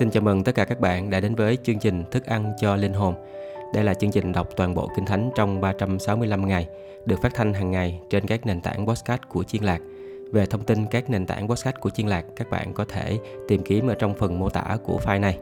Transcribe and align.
Xin 0.00 0.10
chào 0.10 0.22
mừng 0.22 0.44
tất 0.44 0.54
cả 0.54 0.64
các 0.64 0.80
bạn 0.80 1.10
đã 1.10 1.20
đến 1.20 1.34
với 1.34 1.58
chương 1.62 1.78
trình 1.78 2.04
Thức 2.10 2.26
ăn 2.26 2.52
cho 2.60 2.76
linh 2.76 2.92
hồn. 2.92 3.14
Đây 3.74 3.84
là 3.84 3.94
chương 3.94 4.10
trình 4.10 4.32
đọc 4.32 4.48
toàn 4.56 4.74
bộ 4.74 4.88
Kinh 4.96 5.06
Thánh 5.06 5.30
trong 5.34 5.60
365 5.60 6.48
ngày, 6.48 6.68
được 7.06 7.16
phát 7.22 7.34
thanh 7.34 7.54
hàng 7.54 7.70
ngày 7.70 8.00
trên 8.10 8.26
các 8.26 8.46
nền 8.46 8.60
tảng 8.60 8.86
podcast 8.86 9.20
của 9.28 9.44
Chiên 9.44 9.62
Lạc. 9.62 9.80
Về 10.32 10.46
thông 10.46 10.64
tin 10.64 10.86
các 10.86 11.10
nền 11.10 11.26
tảng 11.26 11.48
podcast 11.48 11.76
của 11.80 11.90
Chiên 11.90 12.06
Lạc, 12.06 12.24
các 12.36 12.50
bạn 12.50 12.72
có 12.74 12.84
thể 12.84 13.18
tìm 13.48 13.62
kiếm 13.62 13.86
ở 13.86 13.94
trong 13.94 14.14
phần 14.14 14.38
mô 14.38 14.48
tả 14.48 14.76
của 14.84 15.00
file 15.04 15.20
này. 15.20 15.38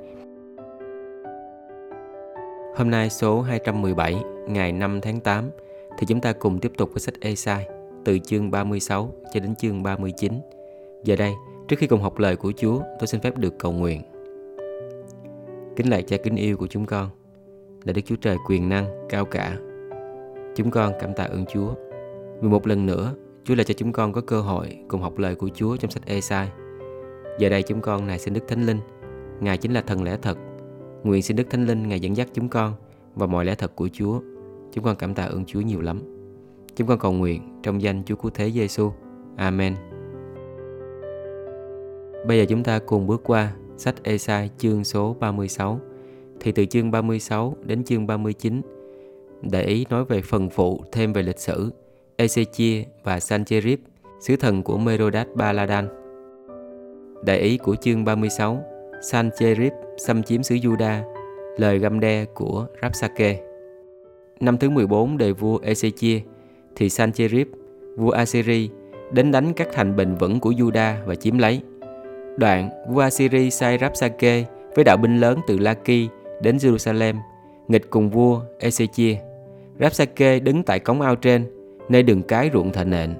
Hôm 2.76 2.90
nay 2.90 3.10
số 3.10 3.40
217, 3.40 4.16
ngày 4.48 4.72
5 4.72 5.00
tháng 5.00 5.20
8, 5.20 5.50
thì 5.98 6.06
chúng 6.06 6.20
ta 6.20 6.32
cùng 6.32 6.60
tiếp 6.60 6.72
tục 6.76 6.90
với 6.92 7.00
sách 7.00 7.14
Esai 7.20 7.66
từ 8.04 8.18
chương 8.18 8.50
36 8.50 9.10
cho 9.34 9.40
đến 9.40 9.54
chương 9.56 9.82
39. 9.82 10.32
Giờ 11.04 11.16
đây, 11.16 11.32
trước 11.68 11.76
khi 11.78 11.86
cùng 11.86 12.02
học 12.02 12.18
lời 12.18 12.36
của 12.36 12.52
Chúa, 12.56 12.80
tôi 12.98 13.06
xin 13.06 13.20
phép 13.20 13.36
được 13.36 13.58
cầu 13.58 13.72
nguyện. 13.72 14.02
Kính 15.78 15.90
lạy 15.90 16.02
cha 16.02 16.16
kính 16.16 16.36
yêu 16.36 16.56
của 16.56 16.66
chúng 16.66 16.86
con. 16.86 17.08
Là 17.84 17.92
Đức 17.92 18.02
Chúa 18.04 18.16
Trời 18.16 18.36
quyền 18.46 18.68
năng, 18.68 18.86
cao 19.08 19.24
cả. 19.24 19.58
Chúng 20.56 20.70
con 20.70 20.92
cảm 21.00 21.14
tạ 21.14 21.24
ơn 21.24 21.44
Chúa. 21.46 21.74
Vì 22.40 22.48
một 22.48 22.66
lần 22.66 22.86
nữa 22.86 23.14
Chúa 23.44 23.54
lại 23.54 23.64
cho 23.64 23.74
chúng 23.74 23.92
con 23.92 24.12
có 24.12 24.20
cơ 24.20 24.40
hội 24.40 24.78
cùng 24.88 25.00
học 25.00 25.18
lời 25.18 25.34
của 25.34 25.48
Chúa 25.54 25.76
trong 25.76 25.90
sách 25.90 26.06
Esai. 26.06 26.48
Giờ 27.38 27.48
đây 27.48 27.62
chúng 27.62 27.80
con 27.80 28.06
này 28.06 28.18
xin 28.18 28.34
Đức 28.34 28.40
Thánh 28.48 28.66
Linh. 28.66 28.78
Ngài 29.40 29.56
chính 29.56 29.72
là 29.72 29.80
thần 29.80 30.02
lẽ 30.02 30.16
thật. 30.22 30.38
Nguyện 31.02 31.22
xin 31.22 31.36
Đức 31.36 31.50
Thánh 31.50 31.66
Linh 31.66 31.88
Ngài 31.88 32.00
dẫn 32.00 32.16
dắt 32.16 32.28
chúng 32.32 32.48
con 32.48 32.72
và 33.14 33.26
mọi 33.26 33.44
lẽ 33.44 33.54
thật 33.54 33.76
của 33.76 33.88
Chúa. 33.92 34.20
Chúng 34.72 34.84
con 34.84 34.96
cảm 34.96 35.14
tạ 35.14 35.24
ơn 35.24 35.44
Chúa 35.44 35.60
nhiều 35.60 35.80
lắm. 35.80 36.00
Chúng 36.76 36.88
con 36.88 36.98
cầu 36.98 37.12
nguyện 37.12 37.60
trong 37.62 37.82
danh 37.82 38.02
Chúa 38.04 38.16
Cứu 38.16 38.30
Thế 38.34 38.50
Giêsu. 38.50 38.92
Amen. 39.36 39.74
Bây 42.26 42.38
giờ 42.38 42.44
chúng 42.48 42.62
ta 42.62 42.78
cùng 42.78 43.06
bước 43.06 43.22
qua 43.24 43.52
sách 43.78 43.94
Esai 44.02 44.50
chương 44.58 44.84
số 44.84 45.16
36 45.20 45.80
thì 46.40 46.52
từ 46.52 46.66
chương 46.66 46.90
36 46.90 47.56
đến 47.62 47.84
chương 47.84 48.06
39 48.06 48.60
để 49.42 49.62
ý 49.62 49.86
nói 49.90 50.04
về 50.04 50.22
phần 50.22 50.50
phụ 50.50 50.80
thêm 50.92 51.12
về 51.12 51.22
lịch 51.22 51.38
sử 51.38 51.70
Ezechia 52.16 52.82
và 53.04 53.20
Sancherib, 53.20 53.78
sứ 54.20 54.36
thần 54.36 54.62
của 54.62 54.78
Merodach 54.78 55.34
Baladan. 55.34 55.88
Đại 57.26 57.38
ý 57.38 57.58
của 57.58 57.76
chương 57.76 58.04
36 58.04 58.64
Sancherib 59.02 59.72
xâm 59.98 60.22
chiếm 60.22 60.42
xứ 60.42 60.54
Juda, 60.54 61.02
lời 61.56 61.78
găm 61.78 62.00
đe 62.00 62.24
của 62.24 62.66
Rapsake. 62.82 63.40
Năm 64.40 64.58
thứ 64.58 64.70
14 64.70 65.18
đời 65.18 65.32
vua 65.32 65.58
Ezechia 65.58 66.20
thì 66.76 66.88
Sancherib, 66.90 67.48
vua 67.96 68.10
Assyri, 68.10 68.70
đến 69.12 69.32
đánh 69.32 69.52
các 69.56 69.68
thành 69.72 69.96
bền 69.96 70.14
vững 70.14 70.40
của 70.40 70.50
Juda 70.50 70.94
và 71.06 71.14
chiếm 71.14 71.38
lấy. 71.38 71.60
Đoạn, 72.38 72.70
vua 72.88 73.00
Assyri 73.00 73.50
sai 73.50 73.78
Rapsake 73.78 74.44
với 74.74 74.84
đạo 74.84 74.96
binh 74.96 75.20
lớn 75.20 75.38
từ 75.46 75.58
Laki 75.58 76.08
đến 76.42 76.56
Jerusalem, 76.56 77.14
nghịch 77.68 77.90
cùng 77.90 78.10
vua 78.10 78.40
Ezechia. 78.60 79.16
Rapsake 79.80 80.40
đứng 80.40 80.62
tại 80.62 80.80
cống 80.80 81.00
ao 81.00 81.16
trên, 81.16 81.46
nơi 81.88 82.02
đường 82.02 82.22
cái 82.22 82.50
ruộng 82.52 82.72
thợ 82.72 82.84
nện. 82.84 83.14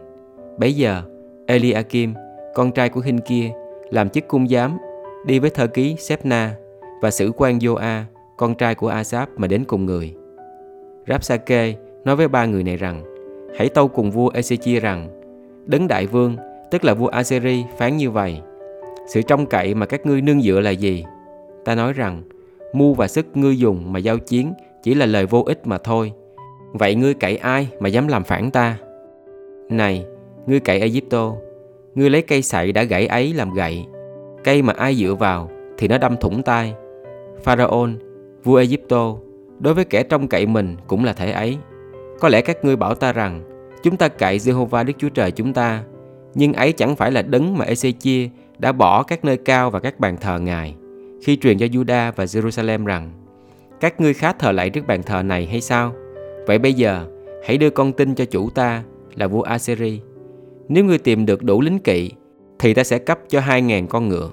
Bấy 0.59 0.77
giờ, 0.77 1.03
Eliakim, 1.47 2.15
con 2.55 2.73
trai 2.73 2.89
của 2.89 3.01
Hinh 3.01 3.19
kia, 3.19 3.51
làm 3.91 4.09
chức 4.09 4.29
cung 4.29 4.49
giám, 4.49 4.79
đi 5.27 5.39
với 5.39 5.51
thơ 5.51 5.67
ký 5.67 5.97
Sepna 5.99 6.55
và 7.03 7.11
sử 7.11 7.33
quan 7.37 7.59
Joa, 7.59 8.03
con 8.37 8.55
trai 8.55 8.75
của 8.75 8.89
Asap 8.89 9.29
mà 9.37 9.47
đến 9.47 9.65
cùng 9.65 9.87
người. 9.87 10.15
Rapsake 11.09 11.75
nói 12.05 12.17
với 12.17 12.29
ba 12.29 12.47
người 12.47 12.65
này 12.65 12.77
rằng, 12.77 13.03
hãy 13.57 13.69
tâu 13.69 13.89
cùng 13.89 14.11
vua 14.11 14.31
Ezechia 14.31 14.81
rằng, 14.81 15.09
đấng 15.67 15.89
đại 15.89 16.07
vương, 16.07 16.37
tức 16.71 16.85
là 16.85 16.95
vua 16.95 17.09
Assyri 17.09 17.65
phán 17.79 17.97
như 17.97 18.11
vậy, 18.11 18.41
sự 19.09 19.23
trông 19.23 19.47
cậy 19.47 19.75
mà 19.75 19.87
các 19.87 20.07
ngươi 20.07 20.21
nương 20.21 20.43
dựa 20.43 20.61
là 20.61 20.71
gì? 20.71 21.05
Ta 21.65 21.75
nói 21.75 21.93
rằng, 21.93 22.23
mu 22.73 22.95
và 22.95 23.09
sức 23.09 23.27
ngươi 23.35 23.59
dùng 23.59 23.93
mà 23.93 23.99
giao 23.99 24.19
chiến 24.19 24.53
chỉ 24.83 24.95
là 24.95 25.07
lời 25.07 25.27
vô 25.27 25.43
ích 25.47 25.67
mà 25.67 25.79
thôi. 25.79 26.13
Vậy 26.73 26.95
ngươi 26.95 27.15
cậy 27.15 27.37
ai 27.37 27.69
mà 27.81 27.89
dám 27.89 28.09
làm 28.09 28.25
phản 28.25 28.51
ta? 28.51 28.79
Này, 29.71 30.05
ngươi 30.47 30.61
cậy 30.61 30.81
Egypto, 30.81 31.33
ngươi 31.95 32.11
lấy 32.11 32.23
cây 32.23 32.43
sậy 32.43 32.73
đã 32.73 32.83
gãy 32.83 33.07
ấy 33.07 33.33
làm 33.33 33.55
gậy. 33.55 33.85
Cây 34.45 34.63
mà 34.63 34.73
ai 34.77 34.95
dựa 34.95 35.15
vào 35.15 35.51
thì 35.79 35.89
nó 35.89 35.99
đâm 35.99 36.17
thủng 36.17 36.43
tay. 36.43 36.75
Pharaon, 37.43 37.95
vua 38.45 38.57
Egypto, 38.57 39.17
đối 39.59 39.75
với 39.75 39.85
kẻ 39.85 40.03
trông 40.03 40.29
cậy 40.29 40.47
mình 40.47 40.77
cũng 40.87 41.05
là 41.05 41.13
thể 41.13 41.31
ấy. 41.31 41.59
Có 42.21 42.29
lẽ 42.29 42.41
các 42.41 42.65
ngươi 42.65 42.77
bảo 42.77 42.95
ta 42.95 43.13
rằng, 43.13 43.43
chúng 43.83 43.97
ta 43.97 44.09
cậy 44.09 44.39
Jehovah 44.39 44.85
Đức 44.85 44.93
Chúa 44.99 45.09
Trời 45.09 45.31
chúng 45.31 45.53
ta, 45.53 45.83
nhưng 46.35 46.53
ấy 46.53 46.73
chẳng 46.73 46.97
phải 46.97 47.13
là 47.13 47.23
đấng 47.23 47.59
mà 47.59 47.65
Ezechia 47.65 48.29
đã 48.59 48.73
bỏ 48.73 49.03
các 49.03 49.25
nơi 49.25 49.37
cao 49.37 49.71
và 49.71 49.81
các 49.81 50.01
bàn 50.01 50.17
thờ 50.21 50.39
Ngài 50.39 50.75
khi 51.23 51.37
truyền 51.37 51.59
cho 51.59 51.67
Juda 51.67 52.13
và 52.17 52.25
Jerusalem 52.25 52.85
rằng 52.85 53.11
các 53.81 54.01
ngươi 54.01 54.15
khá 54.15 54.33
thờ 54.33 54.53
lại 54.53 54.71
trước 54.71 54.87
bàn 54.87 55.03
thờ 55.03 55.23
này 55.23 55.47
hay 55.47 55.61
sao? 55.61 55.93
Vậy 56.47 56.59
bây 56.59 56.75
giờ 56.75 57.07
hãy 57.47 57.59
đưa 57.59 57.71
con 57.71 57.93
tin 57.93 58.15
cho 58.15 58.25
chủ 58.25 58.51
ta 58.51 58.83
là 59.15 59.27
vua 59.27 59.43
Assyri. 59.43 60.01
Nếu 60.69 60.85
ngươi 60.85 60.99
tìm 60.99 61.27
được 61.27 61.43
đủ 61.43 61.61
lính 61.61 61.79
kỵ 61.79 62.11
thì 62.59 62.75
ta 62.75 62.85
sẽ 62.85 62.99
cấp 62.99 63.19
cho 63.29 63.41
hai 63.41 63.63
ngàn 63.63 63.87
con 63.87 64.09
ngựa. 64.09 64.31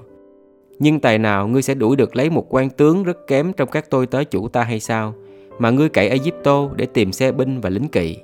Nhưng 0.80 1.00
tài 1.00 1.18
nào 1.18 1.48
ngươi 1.48 1.62
sẽ 1.62 1.74
đuổi 1.74 1.96
được 1.96 2.16
lấy 2.16 2.30
một 2.30 2.46
quan 2.50 2.70
tướng 2.70 3.04
rất 3.04 3.28
kém 3.28 3.54
trong 3.54 3.70
các 3.70 3.90
tôi 3.90 4.08
tới 4.08 4.26
chủ 4.26 4.48
ta 4.48 4.64
hay 4.64 4.80
sao? 4.80 5.14
Mà 5.60 5.70
ngươi 5.70 5.90
cậy 5.90 6.10
Egypto 6.10 6.70
để 6.76 6.86
tìm 6.86 7.12
xe 7.12 7.32
binh 7.32 7.62
và 7.62 7.70
lính 7.70 7.88
kỵ. 7.88 8.18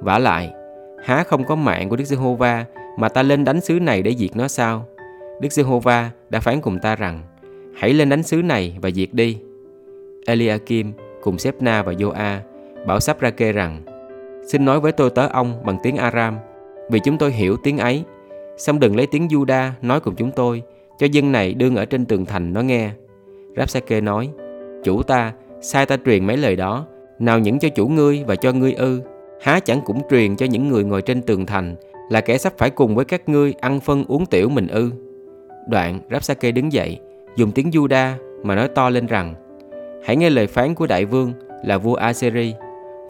vả 0.00 0.18
lại, 0.18 0.52
há 1.04 1.24
không 1.24 1.44
có 1.44 1.54
mạng 1.54 1.88
của 1.88 1.96
Đức 1.96 2.04
Giê-hô-va 2.04 2.64
mà 2.98 3.08
ta 3.08 3.22
lên 3.22 3.44
đánh 3.44 3.60
xứ 3.60 3.80
này 3.80 4.02
để 4.02 4.14
diệt 4.18 4.36
nó 4.36 4.48
sao? 4.48 4.86
Đức 5.40 5.52
Giê-hô-va 5.52 6.10
đã 6.30 6.40
phán 6.40 6.60
cùng 6.60 6.78
ta 6.78 6.96
rằng, 6.96 7.22
Hãy 7.74 7.94
lên 7.94 8.08
đánh 8.08 8.22
xứ 8.22 8.42
này 8.42 8.76
và 8.82 8.90
diệt 8.90 9.08
đi. 9.12 9.38
Eliakim 10.26 10.92
cùng 11.22 11.38
Sepna 11.38 11.82
và 11.82 11.92
Joa 11.92 12.38
bảo 12.86 13.00
sắp 13.00 13.20
ra 13.20 13.30
kê 13.30 13.52
rằng, 13.52 13.82
Xin 14.46 14.64
nói 14.64 14.80
với 14.80 14.92
tôi 14.92 15.10
tớ 15.10 15.26
ông 15.26 15.62
bằng 15.64 15.78
tiếng 15.82 15.96
Aram, 15.96 16.38
Vì 16.90 17.00
chúng 17.04 17.18
tôi 17.18 17.32
hiểu 17.32 17.56
tiếng 17.62 17.78
ấy. 17.78 18.04
Xong 18.56 18.80
đừng 18.80 18.96
lấy 18.96 19.06
tiếng 19.06 19.28
Juda 19.28 19.70
nói 19.82 20.00
cùng 20.00 20.14
chúng 20.14 20.30
tôi, 20.30 20.62
Cho 20.98 21.06
dân 21.06 21.32
này 21.32 21.54
đương 21.54 21.76
ở 21.76 21.84
trên 21.84 22.04
tường 22.04 22.26
thành 22.26 22.52
nó 22.52 22.60
nghe. 22.60 22.90
Rapsake 23.56 24.00
nói, 24.00 24.30
Chủ 24.84 25.02
ta, 25.02 25.32
sai 25.60 25.86
ta 25.86 25.96
truyền 26.04 26.26
mấy 26.26 26.36
lời 26.36 26.56
đó. 26.56 26.86
Nào 27.18 27.38
những 27.38 27.58
cho 27.58 27.68
chủ 27.68 27.88
ngươi 27.88 28.24
và 28.26 28.36
cho 28.36 28.52
ngươi 28.52 28.72
ư. 28.72 29.00
Há 29.40 29.60
chẳng 29.60 29.80
cũng 29.84 30.02
truyền 30.10 30.36
cho 30.36 30.46
những 30.46 30.68
người 30.68 30.84
ngồi 30.84 31.02
trên 31.02 31.22
tường 31.22 31.46
thành 31.46 31.76
Là 32.10 32.20
kẻ 32.20 32.38
sắp 32.38 32.52
phải 32.58 32.70
cùng 32.70 32.94
với 32.94 33.04
các 33.04 33.28
ngươi 33.28 33.54
ăn 33.60 33.80
phân 33.80 34.04
uống 34.08 34.26
tiểu 34.26 34.48
mình 34.48 34.66
ư. 34.66 34.90
Đoạn 35.70 36.00
Rapsake 36.10 36.52
đứng 36.52 36.72
dậy, 36.72 36.98
Dùng 37.36 37.52
tiếng 37.52 37.70
Juda 37.70 38.12
mà 38.42 38.54
nói 38.54 38.68
to 38.68 38.90
lên 38.90 39.06
rằng, 39.06 39.34
Hãy 40.04 40.16
nghe 40.16 40.30
lời 40.30 40.46
phán 40.46 40.74
của 40.74 40.86
đại 40.86 41.04
vương 41.04 41.32
là 41.64 41.78
vua 41.78 41.94
Assyri. 41.94 42.54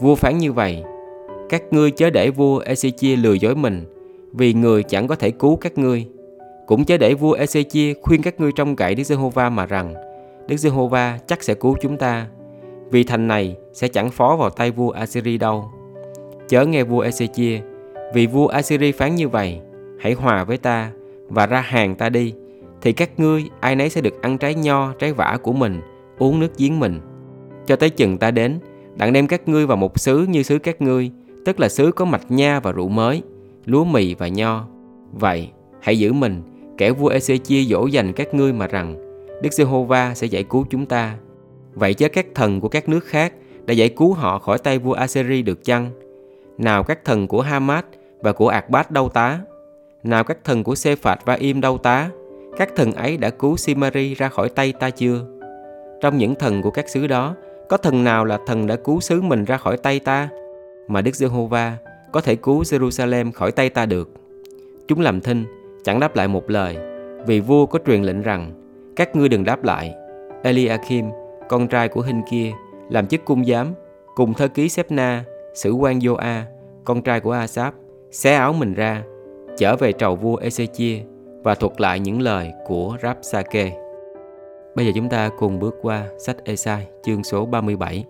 Vua 0.01 0.15
phán 0.15 0.39
như 0.39 0.53
vậy, 0.53 0.85
Các 1.49 1.63
ngươi 1.71 1.91
chớ 1.91 2.11
để 2.11 2.31
vua 2.31 2.63
Ezechia 2.63 3.23
lừa 3.23 3.33
dối 3.33 3.55
mình, 3.55 3.85
Vì 4.33 4.55
người 4.55 4.83
chẳng 4.83 5.07
có 5.07 5.15
thể 5.15 5.31
cứu 5.31 5.57
các 5.57 5.79
ngươi. 5.79 6.07
Cũng 6.67 6.85
chớ 6.85 6.99
để 6.99 7.15
vua 7.15 7.37
Ezechia 7.37 7.95
khuyên 8.03 8.23
các 8.23 8.41
ngươi 8.41 8.51
trong 8.57 8.77
cậy 8.77 8.95
Đức 8.95 9.05
Giê-hô-va 9.05 9.51
mà 9.51 9.67
rằng, 9.67 9.95
Đức 10.47 10.57
Giê-hô-va 10.57 11.19
chắc 11.27 11.43
sẽ 11.43 11.55
cứu 11.55 11.77
chúng 11.81 11.97
ta, 11.97 12.27
Vì 12.91 13.05
thành 13.05 13.29
này 13.29 13.57
sẽ 13.73 13.89
chẳng 13.89 14.11
phó 14.11 14.37
vào 14.37 14.51
tay 14.51 14.71
vua 14.71 14.91
Assyri 14.91 15.39
đâu. 15.39 15.71
Chớ 16.49 16.67
nghe 16.67 16.85
vua 16.85 17.05
Ezechia 17.05 17.59
Vì 18.15 18.27
vua 18.27 18.47
Assyri 18.47 18.93
phán 18.93 19.15
như 19.15 19.29
vậy, 19.29 19.61
Hãy 20.01 20.13
hòa 20.13 20.45
với 20.45 20.59
ta 20.59 20.91
Và 21.29 21.47
ra 21.47 21.61
hàng 21.61 21.95
ta 21.95 22.09
đi 22.09 22.35
thì 22.83 22.93
các 22.93 23.21
ngươi 23.21 23.51
ai 23.61 23.77
nấy 23.77 23.91
sẽ 23.91 24.01
được 24.01 24.23
ăn 24.23 24.39
trái 24.39 24.55
nho, 24.55 24.93
trái 24.93 25.13
vả 25.13 25.39
của 25.43 25.53
mình, 25.53 25.81
uống 26.19 26.41
nước 26.41 26.59
giếng 26.59 26.81
mình. 26.81 27.01
Cho 27.67 27.77
tới 27.77 27.91
chừng 27.91 28.19
ta 28.19 28.31
đến, 28.31 28.59
đặng 28.97 29.13
đem 29.13 29.27
các 29.27 29.49
ngươi 29.49 29.67
vào 29.67 29.77
một 29.77 29.99
xứ 30.01 30.27
như 30.29 30.43
xứ 30.43 30.59
các 30.59 30.83
ngươi, 30.83 31.11
tức 31.45 31.61
là 31.61 31.69
xứ 31.69 31.93
có 31.93 32.05
mạch 32.05 32.31
nha 32.31 32.61
và 32.61 32.73
rượu 32.73 32.89
mới, 32.89 33.23
lúa 33.65 33.85
mì 33.85 34.15
và 34.15 34.29
nho. 34.29 34.67
Vậy, 35.13 35.49
hãy 35.81 35.99
giữ 35.99 36.13
mình, 36.13 36.43
kẻ 36.79 36.91
vua 36.91 37.09
ê 37.09 37.21
chia 37.21 37.63
dỗ 37.63 37.87
dành 37.87 38.13
các 38.13 38.35
ngươi 38.35 38.53
mà 38.53 38.67
rằng, 38.67 38.97
Đức 39.43 39.53
Giê-hô-va 39.53 40.15
sẽ 40.15 40.27
giải 40.27 40.45
cứu 40.45 40.67
chúng 40.71 40.87
ta. 40.87 41.17
Vậy 41.75 41.95
chớ 41.95 42.09
các 42.09 42.27
thần 42.35 42.61
của 42.61 42.69
các 42.69 42.89
nước 42.89 43.05
khác 43.05 43.33
đã 43.67 43.75
giải 43.75 43.89
cứu 43.89 44.13
họ 44.13 44.39
khỏi 44.39 44.59
tay 44.59 44.79
vua 44.79 44.93
Assyri 44.93 45.43
được 45.43 45.65
chăng? 45.65 45.91
Nào 46.59 46.83
các 46.83 47.05
thần 47.05 47.29
của 47.29 47.41
Hamat 47.41 47.87
và 48.21 48.33
của 48.33 48.49
Akbat 48.49 48.91
đâu 48.91 49.09
tá? 49.09 49.39
Nào 50.03 50.25
các 50.25 50.45
thần 50.45 50.65
của 50.65 50.75
Sê-phạt 50.75 51.17
và 51.25 51.35
Im 51.35 51.61
đâu 51.61 51.79
tá? 51.79 52.11
Các 52.57 52.77
thần 52.77 52.93
ấy 52.93 53.17
đã 53.17 53.31
cứu 53.31 53.57
Simari 53.57 54.15
ra 54.15 54.29
khỏi 54.29 54.49
tay 54.49 54.73
ta 54.73 54.91
chưa? 54.91 55.27
Trong 56.01 56.19
những 56.19 56.35
thần 56.35 56.63
của 56.63 56.71
các 56.71 56.89
xứ 56.89 57.07
đó, 57.07 57.35
có 57.69 57.77
thần 57.77 58.05
nào 58.05 58.25
là 58.25 58.39
thần 58.47 58.67
đã 58.67 58.77
cứu 58.77 59.01
xứ 59.01 59.23
mình 59.23 59.45
ra 59.45 59.57
khỏi 59.57 59.77
tay 59.77 60.01
ta? 60.01 60.29
Mà 60.89 61.03
Đức 61.03 61.15
Giê-hô-va 61.15 61.77
có 62.13 62.21
thể 62.21 62.37
cứu 62.37 62.63
Jerusalem 62.63 63.33
khỏi 63.33 63.53
tay 63.53 63.71
ta 63.71 63.87
được. 63.87 64.11
Chúng 64.89 65.01
làm 65.01 65.21
thinh, 65.21 65.45
chẳng 65.85 66.01
đáp 66.01 66.17
lại 66.17 66.29
một 66.29 66.51
lời, 66.51 66.77
vì 67.27 67.41
vua 67.41 67.67
có 67.67 67.79
truyền 67.87 68.03
lệnh 68.03 68.23
rằng, 68.23 68.53
các 68.97 69.17
ngươi 69.17 69.29
đừng 69.29 69.45
đáp 69.45 69.65
lại. 69.65 69.95
Eliakim, 70.43 71.07
con 71.49 71.69
trai 71.69 71.89
của 71.89 72.01
hình 72.01 72.23
kia, 72.31 72.53
làm 72.91 73.07
chức 73.07 73.25
cung 73.25 73.45
giám, 73.45 73.75
cùng 74.15 74.35
thơ 74.35 74.49
ký 74.49 74.69
Sepna, 74.69 75.25
sử 75.55 75.73
quan 75.73 75.99
Joa, 75.99 76.43
con 76.85 77.03
trai 77.03 77.21
của 77.21 77.33
Asap, 77.33 77.75
xé 78.11 78.35
áo 78.35 78.53
mình 78.53 78.75
ra, 78.75 79.03
trở 79.59 79.77
về 79.77 79.93
trầu 79.93 80.17
vua 80.17 80.41
Ezechia 80.41 81.01
và 81.43 81.55
thuật 81.55 81.81
lại 81.81 82.01
những 82.01 82.21
lời 82.21 82.53
của 82.67 82.97
Rapsake. 83.03 83.77
Bây 84.75 84.87
giờ 84.87 84.93
chúng 84.95 85.09
ta 85.09 85.31
cùng 85.39 85.59
bước 85.59 85.75
qua 85.83 86.07
sách 86.19 86.37
Esai 86.45 86.87
chương 87.03 87.25
số 87.25 87.47
37, 87.47 88.05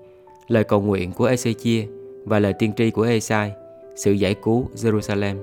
lời 0.49 0.65
cầu 0.65 0.81
nguyện 0.81 1.13
của 1.13 1.29
Ezechia 1.29 1.85
và 2.25 2.39
lời 2.39 2.53
tiên 2.53 2.73
tri 2.77 2.91
của 2.91 3.03
Esai, 3.03 3.53
sự 3.95 4.13
giải 4.13 4.35
cứu 4.43 4.67
Jerusalem. 4.75 5.37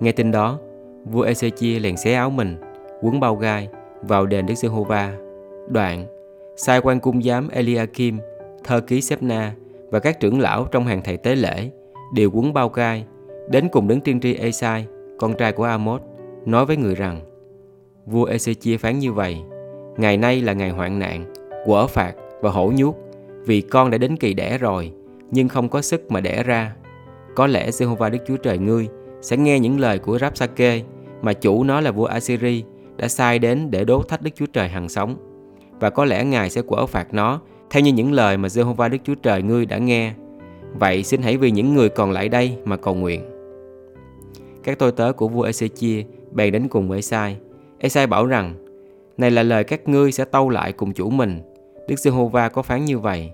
Nghe 0.00 0.12
tin 0.12 0.30
đó, 0.30 0.58
vua 1.04 1.26
Ezechia 1.26 1.80
liền 1.80 1.96
xé 1.96 2.14
áo 2.14 2.30
mình, 2.30 2.56
quấn 3.02 3.20
bao 3.20 3.36
gai 3.36 3.68
vào 4.02 4.26
đền 4.26 4.46
Đức 4.46 4.54
Giê-hô-va. 4.54 5.16
Đoạn, 5.68 6.06
sai 6.56 6.80
quan 6.80 7.00
cung 7.00 7.22
giám 7.22 7.48
Eliakim, 7.48 8.18
thơ 8.64 8.80
ký 8.80 9.00
Sepna 9.00 9.54
và 9.90 9.98
các 9.98 10.20
trưởng 10.20 10.40
lão 10.40 10.64
trong 10.70 10.86
hàng 10.86 11.02
thầy 11.04 11.16
tế 11.16 11.36
lễ 11.36 11.70
đều 12.14 12.30
quấn 12.30 12.52
bao 12.52 12.68
gai 12.68 13.04
đến 13.48 13.68
cùng 13.68 13.88
đứng 13.88 14.00
tiên 14.00 14.20
tri 14.20 14.34
Esai, 14.34 14.86
con 15.18 15.34
trai 15.34 15.52
của 15.52 15.64
Amos, 15.64 16.00
nói 16.46 16.66
với 16.66 16.76
người 16.76 16.94
rằng 16.94 17.20
Vua 18.06 18.26
Ezechia 18.26 18.78
phán 18.78 18.98
như 18.98 19.12
vậy 19.12 19.36
Ngày 19.96 20.16
nay 20.16 20.40
là 20.40 20.52
ngày 20.52 20.70
hoạn 20.70 20.98
nạn, 20.98 21.24
quở 21.64 21.86
phạt 21.86 22.14
và 22.40 22.50
hổ 22.50 22.72
nhuốc 22.76 22.96
vì 23.46 23.60
con 23.60 23.90
đã 23.90 23.98
đến 23.98 24.16
kỳ 24.16 24.34
đẻ 24.34 24.58
rồi 24.58 24.92
nhưng 25.30 25.48
không 25.48 25.68
có 25.68 25.82
sức 25.82 26.10
mà 26.10 26.20
đẻ 26.20 26.42
ra. 26.42 26.74
Có 27.34 27.46
lẽ 27.46 27.70
Jehovah 27.70 28.10
Đức 28.10 28.18
Chúa 28.26 28.36
Trời 28.36 28.58
ngươi 28.58 28.88
sẽ 29.20 29.36
nghe 29.36 29.60
những 29.60 29.80
lời 29.80 29.98
của 29.98 30.18
Rapsake 30.18 30.82
mà 31.22 31.32
chủ 31.32 31.64
nó 31.64 31.80
là 31.80 31.90
vua 31.90 32.04
Assyri 32.04 32.64
đã 32.96 33.08
sai 33.08 33.38
đến 33.38 33.70
để 33.70 33.84
đốt 33.84 34.08
thách 34.08 34.22
Đức 34.22 34.30
Chúa 34.34 34.46
Trời 34.46 34.68
hằng 34.68 34.88
sống. 34.88 35.16
Và 35.80 35.90
có 35.90 36.04
lẽ 36.04 36.24
Ngài 36.24 36.50
sẽ 36.50 36.62
quở 36.62 36.86
phạt 36.86 37.14
nó 37.14 37.40
theo 37.70 37.82
như 37.82 37.92
những 37.92 38.12
lời 38.12 38.36
mà 38.36 38.48
Jehovah 38.48 38.90
Đức 38.90 38.98
Chúa 39.04 39.14
Trời 39.14 39.42
ngươi 39.42 39.66
đã 39.66 39.78
nghe. 39.78 40.12
Vậy 40.74 41.02
xin 41.02 41.22
hãy 41.22 41.36
vì 41.36 41.50
những 41.50 41.74
người 41.74 41.88
còn 41.88 42.10
lại 42.10 42.28
đây 42.28 42.56
mà 42.64 42.76
cầu 42.76 42.94
nguyện. 42.94 43.22
Các 44.62 44.78
tôi 44.78 44.92
tớ 44.92 45.12
của 45.12 45.28
vua 45.28 45.46
Ezechia 45.46 46.04
bèn 46.36 46.52
đến 46.52 46.68
cùng 46.68 46.88
với 46.88 46.98
Esai. 46.98 47.36
Esai 47.78 48.06
bảo 48.06 48.26
rằng, 48.26 48.54
này 49.16 49.30
là 49.30 49.42
lời 49.42 49.64
các 49.64 49.88
ngươi 49.88 50.12
sẽ 50.12 50.24
tâu 50.24 50.48
lại 50.48 50.72
cùng 50.72 50.92
chủ 50.92 51.10
mình. 51.10 51.40
Đức 51.88 51.98
Giê-hô-va 51.98 52.48
có 52.48 52.62
phán 52.62 52.84
như 52.84 52.98
vậy. 52.98 53.30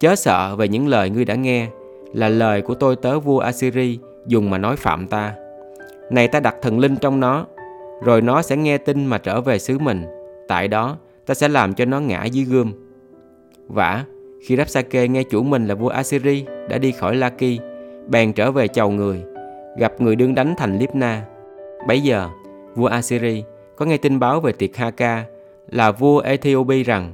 Chớ 0.00 0.14
sợ 0.14 0.56
về 0.56 0.68
những 0.68 0.88
lời 0.88 1.10
ngươi 1.10 1.24
đã 1.24 1.34
nghe, 1.34 1.68
là 2.12 2.28
lời 2.28 2.62
của 2.62 2.74
tôi 2.74 2.96
tớ 2.96 3.20
vua 3.20 3.38
Assyri 3.38 3.98
dùng 4.26 4.50
mà 4.50 4.58
nói 4.58 4.76
phạm 4.76 5.06
ta. 5.06 5.34
Này 6.10 6.28
ta 6.28 6.40
đặt 6.40 6.56
thần 6.62 6.78
linh 6.78 6.96
trong 6.96 7.20
nó, 7.20 7.46
rồi 8.04 8.22
nó 8.22 8.42
sẽ 8.42 8.56
nghe 8.56 8.78
tin 8.78 9.06
mà 9.06 9.18
trở 9.18 9.40
về 9.40 9.58
xứ 9.58 9.78
mình. 9.78 10.04
Tại 10.48 10.68
đó, 10.68 10.96
ta 11.26 11.34
sẽ 11.34 11.48
làm 11.48 11.74
cho 11.74 11.84
nó 11.84 12.00
ngã 12.00 12.24
dưới 12.24 12.44
gươm. 12.44 12.72
Vả, 13.68 14.04
khi 14.46 14.56
Rapsake 14.56 15.08
nghe 15.08 15.22
chủ 15.22 15.42
mình 15.42 15.66
là 15.66 15.74
vua 15.74 15.88
Assyri 15.88 16.44
đã 16.68 16.78
đi 16.78 16.92
khỏi 16.92 17.16
Laki, 17.16 17.60
bèn 18.08 18.32
trở 18.32 18.50
về 18.50 18.68
chầu 18.68 18.90
người, 18.90 19.22
gặp 19.78 19.92
người 20.00 20.16
đương 20.16 20.34
đánh 20.34 20.54
thành 20.56 20.78
Libna. 20.78 21.24
Bấy 21.88 22.00
giờ, 22.00 22.28
vua 22.74 22.86
Assyri, 22.86 23.44
có 23.76 23.86
nghe 23.86 23.96
tin 23.96 24.18
báo 24.18 24.40
về 24.40 24.52
tiệc 24.52 24.76
Haka, 24.76 25.24
là 25.70 25.92
vua 25.92 26.18
Ethiopia 26.18 26.82
rằng, 26.82 27.12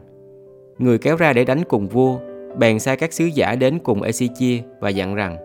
người 0.78 0.98
kéo 0.98 1.16
ra 1.16 1.32
để 1.32 1.44
đánh 1.44 1.62
cùng 1.68 1.88
vua, 1.88 2.18
bèn 2.58 2.78
sai 2.78 2.96
các 2.96 3.12
sứ 3.12 3.24
giả 3.24 3.54
đến 3.54 3.78
cùng 3.78 4.00
Ezechia 4.00 4.60
và 4.80 4.88
dặn 4.88 5.14
rằng, 5.14 5.36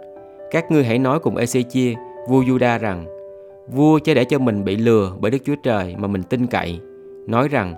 các 0.51 0.71
ngươi 0.71 0.83
hãy 0.83 0.99
nói 0.99 1.19
cùng 1.19 1.35
Ezechia 1.35 1.95
vua 2.29 2.43
Juda 2.43 2.79
rằng, 2.79 3.05
vua 3.67 3.99
chưa 3.99 4.13
để 4.13 4.25
cho 4.25 4.39
mình 4.39 4.63
bị 4.63 4.75
lừa 4.75 5.13
bởi 5.19 5.31
Đức 5.31 5.37
Chúa 5.45 5.55
Trời 5.63 5.95
mà 5.97 6.07
mình 6.07 6.23
tin 6.23 6.47
cậy, 6.47 6.79
nói 7.27 7.47
rằng, 7.47 7.75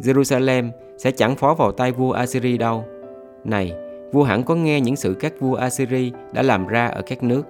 Jerusalem 0.00 0.70
sẽ 0.98 1.10
chẳng 1.10 1.36
phó 1.36 1.54
vào 1.54 1.72
tay 1.72 1.92
vua 1.92 2.12
Assyri 2.12 2.58
đâu. 2.58 2.84
Này, 3.44 3.72
vua 4.12 4.22
hẳn 4.22 4.42
có 4.42 4.54
nghe 4.54 4.80
những 4.80 4.96
sự 4.96 5.14
các 5.20 5.40
vua 5.40 5.54
Assyri 5.54 6.12
đã 6.32 6.42
làm 6.42 6.66
ra 6.66 6.86
ở 6.86 7.02
các 7.02 7.22
nước. 7.22 7.42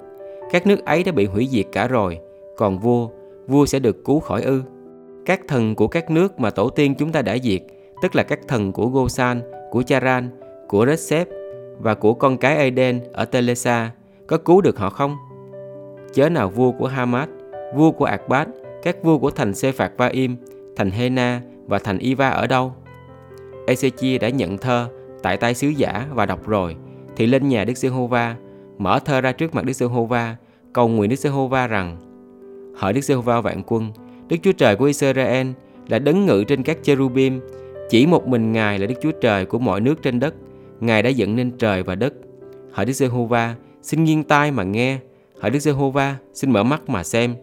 Các 0.50 0.66
nước 0.66 0.84
ấy 0.84 1.02
đã 1.04 1.12
bị 1.12 1.24
hủy 1.24 1.48
diệt 1.50 1.66
cả 1.72 1.88
rồi, 1.88 2.18
còn 2.56 2.78
vua 2.78 3.08
vua 3.48 3.66
sẽ 3.66 3.78
được 3.78 4.04
cứu 4.04 4.20
khỏi 4.20 4.42
ư 4.42 4.62
các 5.26 5.40
thần 5.48 5.74
của 5.74 5.88
các 5.88 6.10
nước 6.10 6.40
mà 6.40 6.50
tổ 6.50 6.68
tiên 6.68 6.94
chúng 6.94 7.12
ta 7.12 7.22
đã 7.22 7.38
diệt, 7.38 7.62
tức 8.02 8.16
là 8.16 8.22
các 8.22 8.40
thần 8.48 8.72
của 8.72 8.86
Gosan, 8.86 9.42
của 9.70 9.82
Charan, 9.82 10.30
của 10.68 10.86
Recep 10.86 11.28
và 11.78 11.94
của 11.94 12.14
con 12.14 12.36
cái 12.36 12.56
Eden 12.56 13.00
ở 13.12 13.24
Telesa, 13.24 13.90
có 14.26 14.38
cứu 14.38 14.60
được 14.60 14.78
họ 14.78 14.90
không? 14.90 15.16
Chớ 16.14 16.28
nào 16.28 16.48
vua 16.48 16.72
của 16.72 16.86
Hamad, 16.86 17.28
vua 17.74 17.90
của 17.90 18.04
Akbat, 18.04 18.48
các 18.82 18.96
vua 19.02 19.18
của 19.18 19.30
thành 19.30 19.54
Sephạt 19.54 19.92
Vaim, 19.96 20.36
thành 20.76 20.90
Hena 20.90 21.40
và 21.66 21.78
thành 21.78 21.98
Iva 21.98 22.28
ở 22.28 22.46
đâu? 22.46 22.72
Ezechia 23.66 24.18
đã 24.18 24.28
nhận 24.28 24.58
thơ 24.58 24.88
tại 25.22 25.36
tay 25.36 25.54
sứ 25.54 25.68
giả 25.68 26.06
và 26.14 26.26
đọc 26.26 26.46
rồi, 26.46 26.76
thì 27.16 27.26
lên 27.26 27.48
nhà 27.48 27.64
Đức 27.64 27.76
Giê-hô-va, 27.76 28.36
mở 28.78 28.98
thơ 29.04 29.20
ra 29.20 29.32
trước 29.32 29.54
mặt 29.54 29.64
Đức 29.64 29.72
Giê-hô-va, 29.72 30.36
cầu 30.72 30.88
nguyện 30.88 31.10
Đức 31.10 31.16
Giê-hô-va 31.16 31.66
rằng: 31.66 31.96
Hỡi 32.78 32.92
Đức 32.92 33.00
Giê-hô-va 33.00 33.40
vạn 33.40 33.62
quân, 33.66 33.92
Đức 34.28 34.36
Chúa 34.42 34.52
Trời 34.52 34.76
của 34.76 34.84
Israel 34.84 35.46
đã 35.88 35.98
đấng 35.98 36.26
ngự 36.26 36.44
trên 36.44 36.62
các 36.62 36.78
cherubim, 36.82 37.40
chỉ 37.90 38.06
một 38.06 38.28
mình 38.28 38.52
Ngài 38.52 38.78
là 38.78 38.86
Đức 38.86 38.94
Chúa 39.02 39.10
Trời 39.20 39.46
của 39.46 39.58
mọi 39.58 39.80
nước 39.80 40.02
trên 40.02 40.20
đất. 40.20 40.34
Ngài 40.80 41.02
đã 41.02 41.10
dựng 41.10 41.36
nên 41.36 41.50
trời 41.50 41.82
và 41.82 41.94
đất. 41.94 42.14
Hỡi 42.72 42.86
Đức 42.86 42.92
Giê-hô-va, 42.92 43.54
xin 43.82 44.04
nghiêng 44.04 44.24
tai 44.24 44.50
mà 44.50 44.62
nghe. 44.62 44.98
Hỡi 45.40 45.50
Đức 45.50 45.58
Giê-hô-va, 45.58 46.16
xin 46.34 46.50
mở 46.50 46.62
mắt 46.62 46.88
mà 46.88 47.02
xem. 47.02 47.34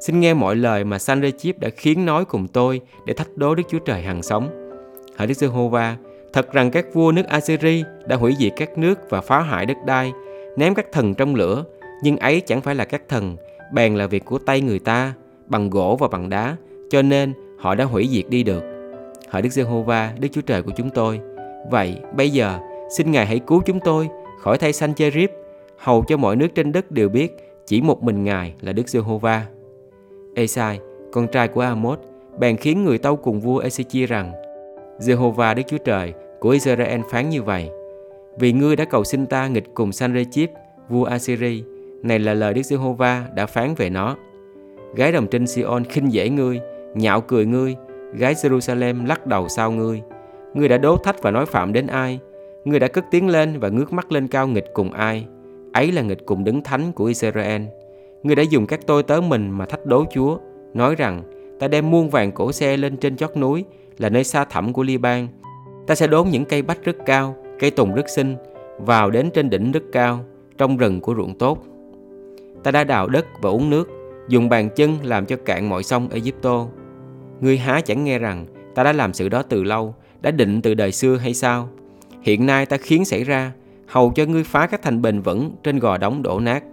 Xin 0.00 0.20
nghe 0.20 0.34
mọi 0.34 0.56
lời 0.56 0.84
mà 0.84 0.98
Sanrechib 0.98 1.58
đã 1.58 1.68
khiến 1.76 2.06
nói 2.06 2.24
cùng 2.24 2.48
tôi 2.48 2.80
để 3.06 3.14
thách 3.14 3.36
đố 3.36 3.54
Đức 3.54 3.62
Chúa 3.68 3.78
Trời 3.78 4.02
hằng 4.02 4.22
sống. 4.22 4.48
Hỡi 5.16 5.26
Đức 5.26 5.34
Giê-hô-va, 5.34 5.96
thật 6.32 6.52
rằng 6.52 6.70
các 6.70 6.86
vua 6.94 7.12
nước 7.12 7.26
Assyri 7.26 7.84
đã 8.06 8.16
hủy 8.16 8.34
diệt 8.38 8.52
các 8.56 8.78
nước 8.78 8.98
và 9.10 9.20
phá 9.20 9.40
hại 9.40 9.66
đất 9.66 9.76
đai, 9.86 10.12
ném 10.56 10.74
các 10.74 10.86
thần 10.92 11.14
trong 11.14 11.34
lửa, 11.34 11.64
nhưng 12.02 12.16
ấy 12.16 12.40
chẳng 12.40 12.60
phải 12.60 12.74
là 12.74 12.84
các 12.84 13.02
thần, 13.08 13.36
bèn 13.72 13.94
là 13.94 14.06
việc 14.06 14.24
của 14.24 14.38
tay 14.38 14.60
người 14.60 14.78
ta 14.78 15.14
bằng 15.46 15.70
gỗ 15.70 15.96
và 16.00 16.08
bằng 16.08 16.28
đá, 16.28 16.56
cho 16.90 17.02
nên 17.02 17.32
họ 17.58 17.74
đã 17.74 17.84
hủy 17.84 18.08
diệt 18.12 18.24
đi 18.28 18.42
được. 18.42 18.62
Hỡi 19.28 19.42
Đức 19.42 19.48
Giê-hô-va, 19.52 20.12
Đức 20.20 20.28
Chúa 20.32 20.40
Trời 20.40 20.62
của 20.62 20.72
chúng 20.76 20.90
tôi, 20.90 21.20
vậy 21.70 21.96
bây 22.16 22.30
giờ 22.30 22.58
xin 22.96 23.10
Ngài 23.10 23.26
hãy 23.26 23.38
cứu 23.38 23.62
chúng 23.66 23.80
tôi 23.80 24.08
khỏi 24.40 24.58
thay 24.58 24.72
sanh 24.72 24.94
chê 24.94 25.10
ríp, 25.10 25.30
hầu 25.78 26.04
cho 26.08 26.16
mọi 26.16 26.36
nước 26.36 26.48
trên 26.54 26.72
đất 26.72 26.90
đều 26.90 27.08
biết 27.08 27.36
chỉ 27.66 27.80
một 27.80 28.02
mình 28.02 28.24
Ngài 28.24 28.54
là 28.60 28.72
Đức 28.72 28.88
Giê-hô-va. 28.88 29.46
Esai, 30.34 30.80
con 31.12 31.26
trai 31.26 31.48
của 31.48 31.60
Amos, 31.60 31.98
bèn 32.38 32.56
khiến 32.56 32.84
người 32.84 32.98
tâu 32.98 33.16
cùng 33.16 33.40
vua 33.40 33.62
Ezechia 33.62 34.06
rằng 34.06 34.32
Giê-hô-va 34.98 35.54
Đức 35.54 35.62
Chúa 35.66 35.78
Trời 35.78 36.12
của 36.40 36.50
Israel 36.50 37.00
phán 37.10 37.28
như 37.28 37.42
vậy 37.42 37.70
Vì 38.38 38.52
ngươi 38.52 38.76
đã 38.76 38.84
cầu 38.84 39.04
xin 39.04 39.26
ta 39.26 39.48
nghịch 39.48 39.74
cùng 39.74 39.92
Sanrechib, 39.92 40.50
vua 40.88 41.04
Assyri 41.04 41.64
này 42.04 42.18
là 42.18 42.34
lời 42.34 42.54
Đức 42.54 42.62
Giê-hô-va 42.62 43.24
đã 43.34 43.46
phán 43.46 43.74
về 43.74 43.90
nó 43.90 44.16
Gái 44.94 45.12
đồng 45.12 45.26
trinh 45.26 45.46
Sion 45.46 45.84
khinh 45.84 46.12
dễ 46.12 46.28
ngươi, 46.28 46.60
nhạo 46.94 47.20
cười 47.20 47.46
ngươi, 47.46 47.76
gái 48.12 48.34
Jerusalem 48.34 49.06
lắc 49.06 49.26
đầu 49.26 49.48
sau 49.48 49.70
ngươi. 49.70 50.02
Ngươi 50.54 50.68
đã 50.68 50.78
đố 50.78 50.96
thách 50.96 51.22
và 51.22 51.30
nói 51.30 51.46
phạm 51.46 51.72
đến 51.72 51.86
ai? 51.86 52.18
Ngươi 52.64 52.78
đã 52.78 52.88
cất 52.88 53.04
tiếng 53.10 53.28
lên 53.28 53.58
và 53.60 53.68
ngước 53.68 53.92
mắt 53.92 54.12
lên 54.12 54.28
cao 54.28 54.48
nghịch 54.48 54.64
cùng 54.74 54.92
ai? 54.92 55.26
Ấy 55.72 55.92
là 55.92 56.02
nghịch 56.02 56.26
cùng 56.26 56.44
đứng 56.44 56.62
thánh 56.62 56.92
của 56.92 57.04
Israel. 57.04 57.62
Ngươi 58.22 58.36
đã 58.36 58.42
dùng 58.42 58.66
các 58.66 58.80
tôi 58.86 59.02
tớ 59.02 59.20
mình 59.20 59.50
mà 59.50 59.66
thách 59.66 59.86
đố 59.86 60.04
Chúa, 60.14 60.38
nói 60.74 60.94
rằng 60.94 61.22
ta 61.60 61.68
đem 61.68 61.90
muôn 61.90 62.10
vàng 62.10 62.32
cổ 62.32 62.52
xe 62.52 62.76
lên 62.76 62.96
trên 62.96 63.16
chót 63.16 63.36
núi 63.36 63.64
là 63.98 64.08
nơi 64.08 64.24
xa 64.24 64.44
thẳm 64.44 64.72
của 64.72 64.82
Liban. 64.82 65.28
Ta 65.86 65.94
sẽ 65.94 66.06
đốn 66.06 66.28
những 66.28 66.44
cây 66.44 66.62
bách 66.62 66.84
rất 66.84 66.96
cao, 67.06 67.36
cây 67.58 67.70
tùng 67.70 67.94
rất 67.94 68.08
xinh, 68.08 68.36
vào 68.78 69.10
đến 69.10 69.30
trên 69.34 69.50
đỉnh 69.50 69.72
rất 69.72 69.82
cao, 69.92 70.24
trong 70.58 70.76
rừng 70.76 71.00
của 71.00 71.14
ruộng 71.14 71.38
tốt. 71.38 71.58
Ta 72.64 72.70
đã 72.70 72.84
đào 72.84 73.08
đất 73.08 73.26
và 73.42 73.50
uống 73.50 73.70
nước, 73.70 73.88
dùng 74.28 74.48
bàn 74.48 74.68
chân 74.76 74.98
làm 75.02 75.26
cho 75.26 75.36
cạn 75.44 75.68
mọi 75.68 75.82
sông 75.82 76.08
Egypto. 76.08 76.66
Ngươi 77.40 77.58
há 77.58 77.80
chẳng 77.80 78.04
nghe 78.04 78.18
rằng 78.18 78.46
ta 78.74 78.82
đã 78.82 78.92
làm 78.92 79.12
sự 79.12 79.28
đó 79.28 79.42
từ 79.42 79.62
lâu, 79.62 79.94
đã 80.20 80.30
định 80.30 80.62
từ 80.62 80.74
đời 80.74 80.92
xưa 80.92 81.16
hay 81.16 81.34
sao? 81.34 81.68
Hiện 82.22 82.46
nay 82.46 82.66
ta 82.66 82.76
khiến 82.76 83.04
xảy 83.04 83.24
ra, 83.24 83.52
hầu 83.86 84.12
cho 84.14 84.24
ngươi 84.24 84.44
phá 84.44 84.66
các 84.66 84.82
thành 84.82 85.02
bền 85.02 85.20
vững 85.20 85.50
trên 85.62 85.78
gò 85.78 85.98
đóng 85.98 86.22
đổ 86.22 86.40
nát. 86.40 86.64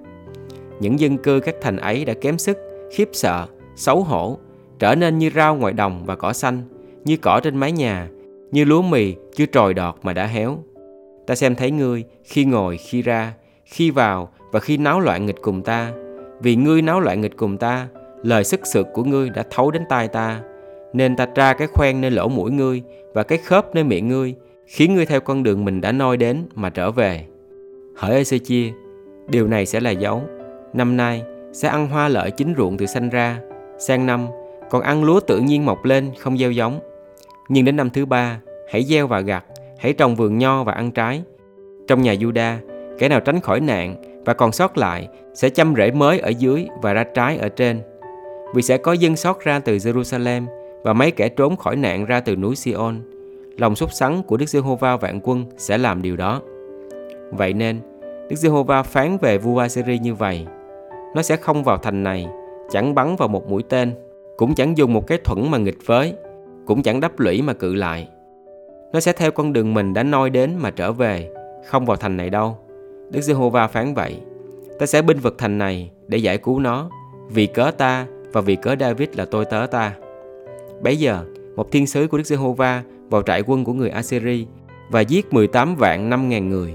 Những 0.80 1.00
dân 1.00 1.18
cư 1.18 1.40
các 1.40 1.56
thành 1.62 1.78
ấy 1.78 2.06
đã 2.06 2.14
kém 2.14 2.38
sức, 2.38 2.58
khiếp 2.92 3.10
sợ, 3.14 3.48
xấu 3.76 4.04
hổ, 4.04 4.38
trở 4.80 4.96
nên 4.96 5.18
như 5.18 5.30
rau 5.36 5.56
ngoài 5.56 5.74
đồng 5.74 6.06
và 6.06 6.16
cỏ 6.16 6.34
xanh, 6.34 6.64
như 7.06 7.18
cỏ 7.18 7.40
trên 7.44 7.58
mái 7.58 7.72
nhà, 7.72 8.08
như 8.52 8.66
lúa 8.66 8.82
mì 8.82 9.16
chưa 9.36 9.46
trồi 9.46 9.74
đọt 9.74 9.96
mà 10.04 10.14
đã 10.14 10.26
héo. 10.26 10.58
Ta 11.28 11.36
xem 11.36 11.56
thấy 11.56 11.72
ngươi 11.72 12.04
khi 12.24 12.46
ngồi, 12.46 12.78
khi 12.78 13.02
ra, 13.02 13.34
khi 13.66 13.92
vào 13.92 14.30
và 14.51 14.60
khi 14.60 14.77
náo 14.77 15.00
loạn 15.00 15.25
nghịch 15.25 15.41
cùng 15.41 15.62
ta, 15.62 15.91
vì 16.39 16.55
ngươi 16.55 16.81
náo 16.81 17.00
loạn 17.00 17.22
nghịch 17.22 17.38
cùng 17.38 17.58
ta, 17.58 17.88
lời 18.24 18.43
sức 18.43 18.67
sượt 18.67 18.86
của 18.93 19.03
ngươi 19.03 19.29
đã 19.29 19.43
thấu 19.50 19.72
đến 19.72 19.84
tai 19.89 20.08
ta, 20.08 20.41
nên 20.93 21.15
ta 21.15 21.25
tra 21.25 21.53
cái 21.53 21.67
khoen 21.67 22.01
nơi 22.01 22.12
lỗ 22.12 22.27
mũi 22.27 22.51
ngươi 22.51 22.84
và 23.13 23.24
cái 23.24 23.38
khớp 23.38 23.75
nơi 23.75 23.84
miệng 23.84 24.08
ngươi, 24.08 24.36
khiến 24.65 24.96
ngươi 24.96 25.05
theo 25.05 25.20
con 25.20 25.43
đường 25.43 25.65
mình 25.65 25.81
đã 25.81 25.91
noi 25.91 26.17
đến 26.17 26.46
mà 26.55 26.70
trở 26.70 26.91
về. 26.91 27.25
Hỡi 27.96 28.15
ê 28.15 28.24
chia 28.24 28.72
điều 29.27 29.48
này 29.48 29.65
sẽ 29.65 29.79
là 29.79 29.91
dấu. 29.91 30.22
Năm 30.74 30.98
nay 30.98 31.24
sẽ 31.53 31.67
ăn 31.67 31.88
hoa 31.88 32.08
lợi 32.08 32.31
chính 32.31 32.53
ruộng 32.58 32.77
từ 32.77 32.86
sanh 32.86 33.10
ra, 33.10 33.39
sang 33.77 34.05
năm 34.05 34.27
còn 34.70 34.81
ăn 34.81 35.03
lúa 35.03 35.20
tự 35.20 35.39
nhiên 35.39 35.65
mọc 35.65 35.86
lên 35.86 36.12
không 36.20 36.38
gieo 36.38 36.51
giống. 36.51 36.79
Nhưng 37.50 37.65
đến 37.65 37.75
năm 37.75 37.89
thứ 37.89 38.05
ba, 38.05 38.39
hãy 38.70 38.84
gieo 38.84 39.08
và 39.08 39.20
gặt, 39.20 39.46
hãy 39.79 39.93
trồng 39.93 40.15
vườn 40.15 40.38
nho 40.38 40.63
và 40.63 40.74
ăn 40.74 40.91
trái. 40.91 41.24
Trong 41.88 42.01
nhà 42.01 42.13
Juda, 42.13 42.55
kẻ 43.00 43.10
nào 43.10 43.20
tránh 43.20 43.39
khỏi 43.39 43.60
nạn 43.60 43.96
và 44.25 44.34
còn 44.34 44.51
sót 44.51 44.78
lại 44.78 45.08
sẽ 45.34 45.50
chăm 45.50 45.74
rễ 45.75 45.92
mới 45.92 46.20
ở 46.20 46.30
dưới 46.30 46.68
và 46.82 46.94
ra 46.94 47.04
trái 47.04 47.38
ở 47.38 47.50
trên. 47.50 47.82
Vì 48.54 48.62
sẽ 48.62 48.78
có 48.78 48.94
dân 48.94 49.16
sót 49.16 49.40
ra 49.40 49.60
từ 49.60 49.75
Jerusalem 49.75 50.46
và 50.84 50.94
mấy 50.94 51.12
kẻ 51.12 51.30
trốn 51.30 51.58
khỏi 51.58 51.75
nạn 51.75 52.06
ra 52.06 52.20
từ 52.20 52.36
núi 52.36 52.56
Sion. 52.56 53.01
lòng 53.58 53.75
sốt 53.75 53.90
sắng 53.94 54.24
của 54.24 54.38
Đức 54.38 54.50
Giê-hô-va 54.50 54.98
vạn 54.98 55.20
quân 55.24 55.46
sẽ 55.58 55.78
làm 55.78 56.01
điều 56.01 56.16
đó. 56.16 56.42
Vậy 57.32 57.54
nên, 57.54 57.80
Đức 58.30 58.36
Giê-hô-va 58.36 58.84
phán 58.84 59.18
về 59.18 59.38
vua 59.38 59.60
Assyri 59.60 60.00
như 60.00 60.16
vậy: 60.16 60.46
Nó 61.16 61.22
sẽ 61.22 61.36
không 61.36 61.63
vào 61.63 61.78
thành 61.78 62.04
này, 62.04 62.28
chẳng 62.72 62.96
bắn 62.96 63.16
vào 63.16 63.28
một 63.28 63.50
mũi 63.50 63.63
tên, 63.70 63.94
cũng 64.38 64.56
chẳng 64.56 64.78
dùng 64.78 64.94
một 64.94 65.08
cái 65.08 65.18
thuẫn 65.24 65.51
mà 65.51 65.58
nghịch 65.58 65.86
với, 65.86 66.13
cũng 66.66 66.84
chẳng 66.84 67.00
đắp 67.00 67.20
lũy 67.20 67.42
mà 67.42 67.54
cự 67.54 67.75
lại. 67.75 68.08
Nó 68.94 69.00
sẽ 69.00 69.13
theo 69.13 69.32
con 69.32 69.54
đường 69.54 69.74
mình 69.74 69.94
đã 69.94 70.04
noi 70.04 70.30
đến 70.30 70.56
mà 70.60 70.72
trở 70.72 70.92
về, 70.92 71.30
không 71.66 71.86
vào 71.86 71.98
thành 71.98 72.18
này 72.18 72.30
đâu. 72.30 72.58
Đức 73.12 73.22
Giê-hô-va 73.22 73.68
phán 73.68 73.94
vậy. 73.94 74.22
Ta 74.80 74.86
sẽ 74.86 75.01
binh 75.01 75.20
vực 75.20 75.36
thành 75.38 75.58
này 75.58 75.91
để 76.08 76.18
giải 76.18 76.38
cứu 76.38 76.60
nó, 76.60 76.89
vì 77.30 77.46
cớ 77.46 77.72
ta 77.77 78.06
và 78.34 78.41
vì 78.41 78.56
cớ 78.56 78.75
David 78.80 79.10
là 79.15 79.25
tôi 79.25 79.46
tớ 79.46 79.68
ta. 79.72 79.94
Bấy 80.82 80.98
giờ, 80.98 81.25
một 81.56 81.72
thiên 81.72 81.88
sứ 81.88 82.08
của 82.08 82.18
Đức 82.18 82.24
Giê-hô-va 82.24 82.84
vào 83.10 83.22
trại 83.22 83.44
quân 83.46 83.63
của 83.63 83.74
người 83.74 83.89
Assyri 83.89 84.48
và 84.89 85.01
giết 85.01 85.34
18 85.34 85.75
vạn 85.75 86.10
5 86.10 86.30
ngàn 86.30 86.50
người. 86.50 86.74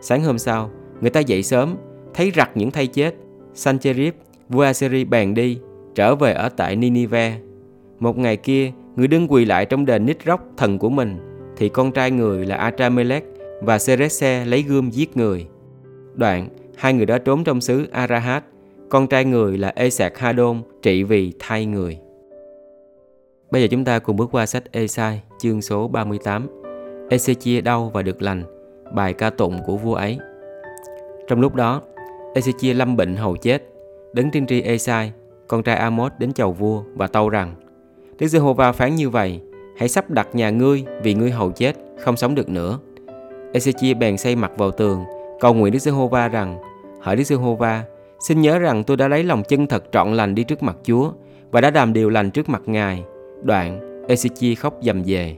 Sáng 0.00 0.24
hôm 0.24 0.38
sau, 0.38 0.70
người 1.00 1.10
ta 1.10 1.20
dậy 1.20 1.42
sớm, 1.42 1.76
thấy 2.14 2.32
rặt 2.36 2.50
những 2.54 2.70
thay 2.70 2.86
chết. 2.86 3.14
Sancherib, 3.54 4.14
vua 4.48 4.62
Assyri 4.62 5.04
bèn 5.04 5.34
đi, 5.34 5.58
trở 5.94 6.14
về 6.14 6.32
ở 6.32 6.48
tại 6.48 6.76
Ninive. 6.76 7.38
Một 8.00 8.18
ngày 8.18 8.36
kia, 8.36 8.72
người 8.96 9.08
đứng 9.08 9.32
quỳ 9.32 9.44
lại 9.44 9.66
trong 9.66 9.86
đền 9.86 10.06
Nít-róc 10.06 10.38
thần 10.56 10.78
của 10.78 10.90
mình, 10.90 11.18
thì 11.56 11.68
con 11.68 11.92
trai 11.92 12.10
người 12.10 12.46
là 12.46 12.56
Atramelech 12.56 13.24
và 13.62 13.78
Serese 13.78 14.44
lấy 14.44 14.62
gươm 14.62 14.90
giết 14.90 15.16
người. 15.16 15.46
Đoạn, 16.14 16.48
hai 16.76 16.94
người 16.94 17.06
đó 17.06 17.18
trốn 17.18 17.44
trong 17.44 17.60
xứ 17.60 17.86
Arahat, 17.92 18.44
con 18.88 19.06
trai 19.06 19.24
người 19.24 19.58
là 19.58 19.72
Esạc 19.76 20.18
Hadon 20.18 20.62
trị 20.82 21.02
vì 21.02 21.32
thay 21.38 21.66
người. 21.66 21.98
Bây 23.50 23.62
giờ 23.62 23.68
chúng 23.70 23.84
ta 23.84 23.98
cùng 23.98 24.16
bước 24.16 24.28
qua 24.32 24.46
sách 24.46 24.72
Esai 24.72 25.22
chương 25.38 25.62
số 25.62 25.88
38. 25.88 26.48
Ezechia 27.08 27.62
đau 27.62 27.90
và 27.94 28.02
được 28.02 28.22
lành, 28.22 28.42
bài 28.94 29.12
ca 29.12 29.30
tụng 29.30 29.58
của 29.66 29.76
vua 29.76 29.94
ấy. 29.94 30.18
Trong 31.28 31.40
lúc 31.40 31.54
đó, 31.54 31.82
Ezechia 32.34 32.76
lâm 32.76 32.96
bệnh 32.96 33.16
hầu 33.16 33.36
chết. 33.36 33.62
Đấng 34.12 34.30
tiên 34.30 34.46
tri 34.46 34.62
Esai, 34.62 35.12
con 35.48 35.62
trai 35.62 35.76
Amos 35.76 36.12
đến 36.18 36.32
chầu 36.32 36.52
vua 36.52 36.82
và 36.94 37.06
tâu 37.06 37.28
rằng: 37.28 37.54
Đức 38.18 38.26
Giê-hô-va 38.26 38.72
phán 38.72 38.94
như 38.94 39.10
vậy, 39.10 39.40
hãy 39.76 39.88
sắp 39.88 40.10
đặt 40.10 40.28
nhà 40.32 40.50
ngươi 40.50 40.84
vì 41.02 41.14
ngươi 41.14 41.30
hầu 41.30 41.52
chết, 41.52 41.76
không 41.98 42.16
sống 42.16 42.34
được 42.34 42.48
nữa. 42.48 42.78
Ezechia 43.52 43.98
bèn 43.98 44.16
xây 44.16 44.36
mặt 44.36 44.52
vào 44.56 44.70
tường, 44.70 45.04
cầu 45.42 45.54
nguyện 45.54 45.72
Đức 45.72 45.78
Giê-hô-va 45.78 46.28
rằng: 46.28 46.58
Hỡi 47.00 47.16
Đức 47.16 47.24
Giê-hô-va, 47.24 47.84
xin 48.28 48.40
nhớ 48.40 48.58
rằng 48.58 48.84
tôi 48.84 48.96
đã 48.96 49.08
lấy 49.08 49.24
lòng 49.24 49.42
chân 49.42 49.66
thật 49.66 49.84
trọn 49.92 50.14
lành 50.14 50.34
đi 50.34 50.44
trước 50.44 50.62
mặt 50.62 50.76
Chúa 50.82 51.10
và 51.50 51.60
đã 51.60 51.70
làm 51.70 51.92
điều 51.92 52.10
lành 52.10 52.30
trước 52.30 52.48
mặt 52.48 52.62
Ngài 52.66 53.04
Đoạn, 53.42 53.80
Ezechia 54.08 54.54
khóc 54.58 54.74
dầm 54.82 55.02
về. 55.06 55.36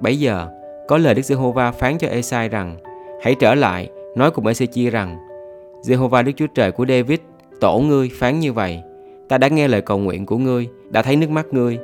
Bấy 0.00 0.18
giờ, 0.18 0.48
có 0.88 0.98
lời 0.98 1.14
Đức 1.14 1.22
Giê-hô-va 1.22 1.72
phán 1.72 1.98
cho 1.98 2.08
Esai 2.08 2.48
rằng, 2.48 2.76
hãy 3.22 3.34
trở 3.40 3.54
lại, 3.54 3.90
nói 4.16 4.30
cùng 4.30 4.44
Ezechia 4.44 4.90
rằng, 4.90 5.16
Giê-hô-va 5.82 6.22
Đức 6.22 6.32
Chúa 6.36 6.46
Trời 6.54 6.72
của 6.72 6.86
David, 6.88 7.18
tổ 7.60 7.78
ngươi 7.78 8.10
phán 8.14 8.40
như 8.40 8.52
vậy, 8.52 8.82
ta 9.28 9.38
đã 9.38 9.48
nghe 9.48 9.68
lời 9.68 9.80
cầu 9.80 9.98
nguyện 9.98 10.26
của 10.26 10.38
ngươi, 10.38 10.68
đã 10.90 11.02
thấy 11.02 11.16
nước 11.16 11.30
mắt 11.30 11.46
ngươi. 11.50 11.78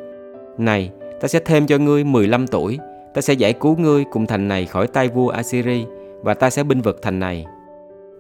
Này, 0.59 0.91
ta 1.21 1.29
sẽ 1.29 1.41
thêm 1.45 1.67
cho 1.67 1.79
ngươi 1.79 2.05
15 2.05 2.47
tuổi, 2.47 2.79
ta 3.15 3.21
sẽ 3.21 3.35
giải 3.35 3.53
cứu 3.53 3.77
ngươi 3.77 4.05
cùng 4.11 4.27
thành 4.27 4.49
này 4.49 4.67
khỏi 4.67 4.87
tay 4.87 5.09
vua 5.09 5.29
Assyri 5.29 5.85
và 6.23 6.35
ta 6.35 6.51
sẽ 6.51 6.63
binh 6.63 6.81
vực 6.81 6.99
thành 7.03 7.21
này. 7.21 7.47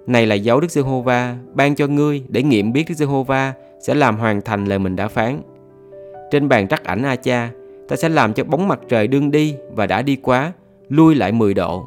Này 0.07 0.26
là 0.26 0.35
dấu 0.35 0.61
Đức 0.61 0.71
Giê-hô-va 0.71 1.37
ban 1.54 1.75
cho 1.75 1.87
ngươi 1.87 2.23
để 2.28 2.42
nghiệm 2.42 2.73
biết 2.73 2.85
Đức 2.88 2.95
Giê-hô-va 2.95 3.52
sẽ 3.80 3.95
làm 3.95 4.16
hoàn 4.16 4.40
thành 4.40 4.64
lời 4.64 4.78
mình 4.78 4.97
đã 4.97 5.09
phán. 5.09 5.42
Trên 6.30 6.49
bàn 6.49 6.69
trắc 6.69 6.85
ảnh 6.85 7.02
A 7.02 7.16
Cha, 7.16 7.50
ta 7.88 7.97
sẽ 7.97 8.09
làm 8.09 8.33
cho 8.33 8.45
bóng 8.45 8.69
mặt 8.69 8.80
trời 8.88 9.07
đương 9.07 9.30
đi 9.30 9.54
và 9.75 9.87
đã 9.87 10.02
đi 10.02 10.16
quá, 10.16 10.52
lui 10.88 11.14
lại 11.14 11.33
10 11.33 11.54
độ. 11.54 11.87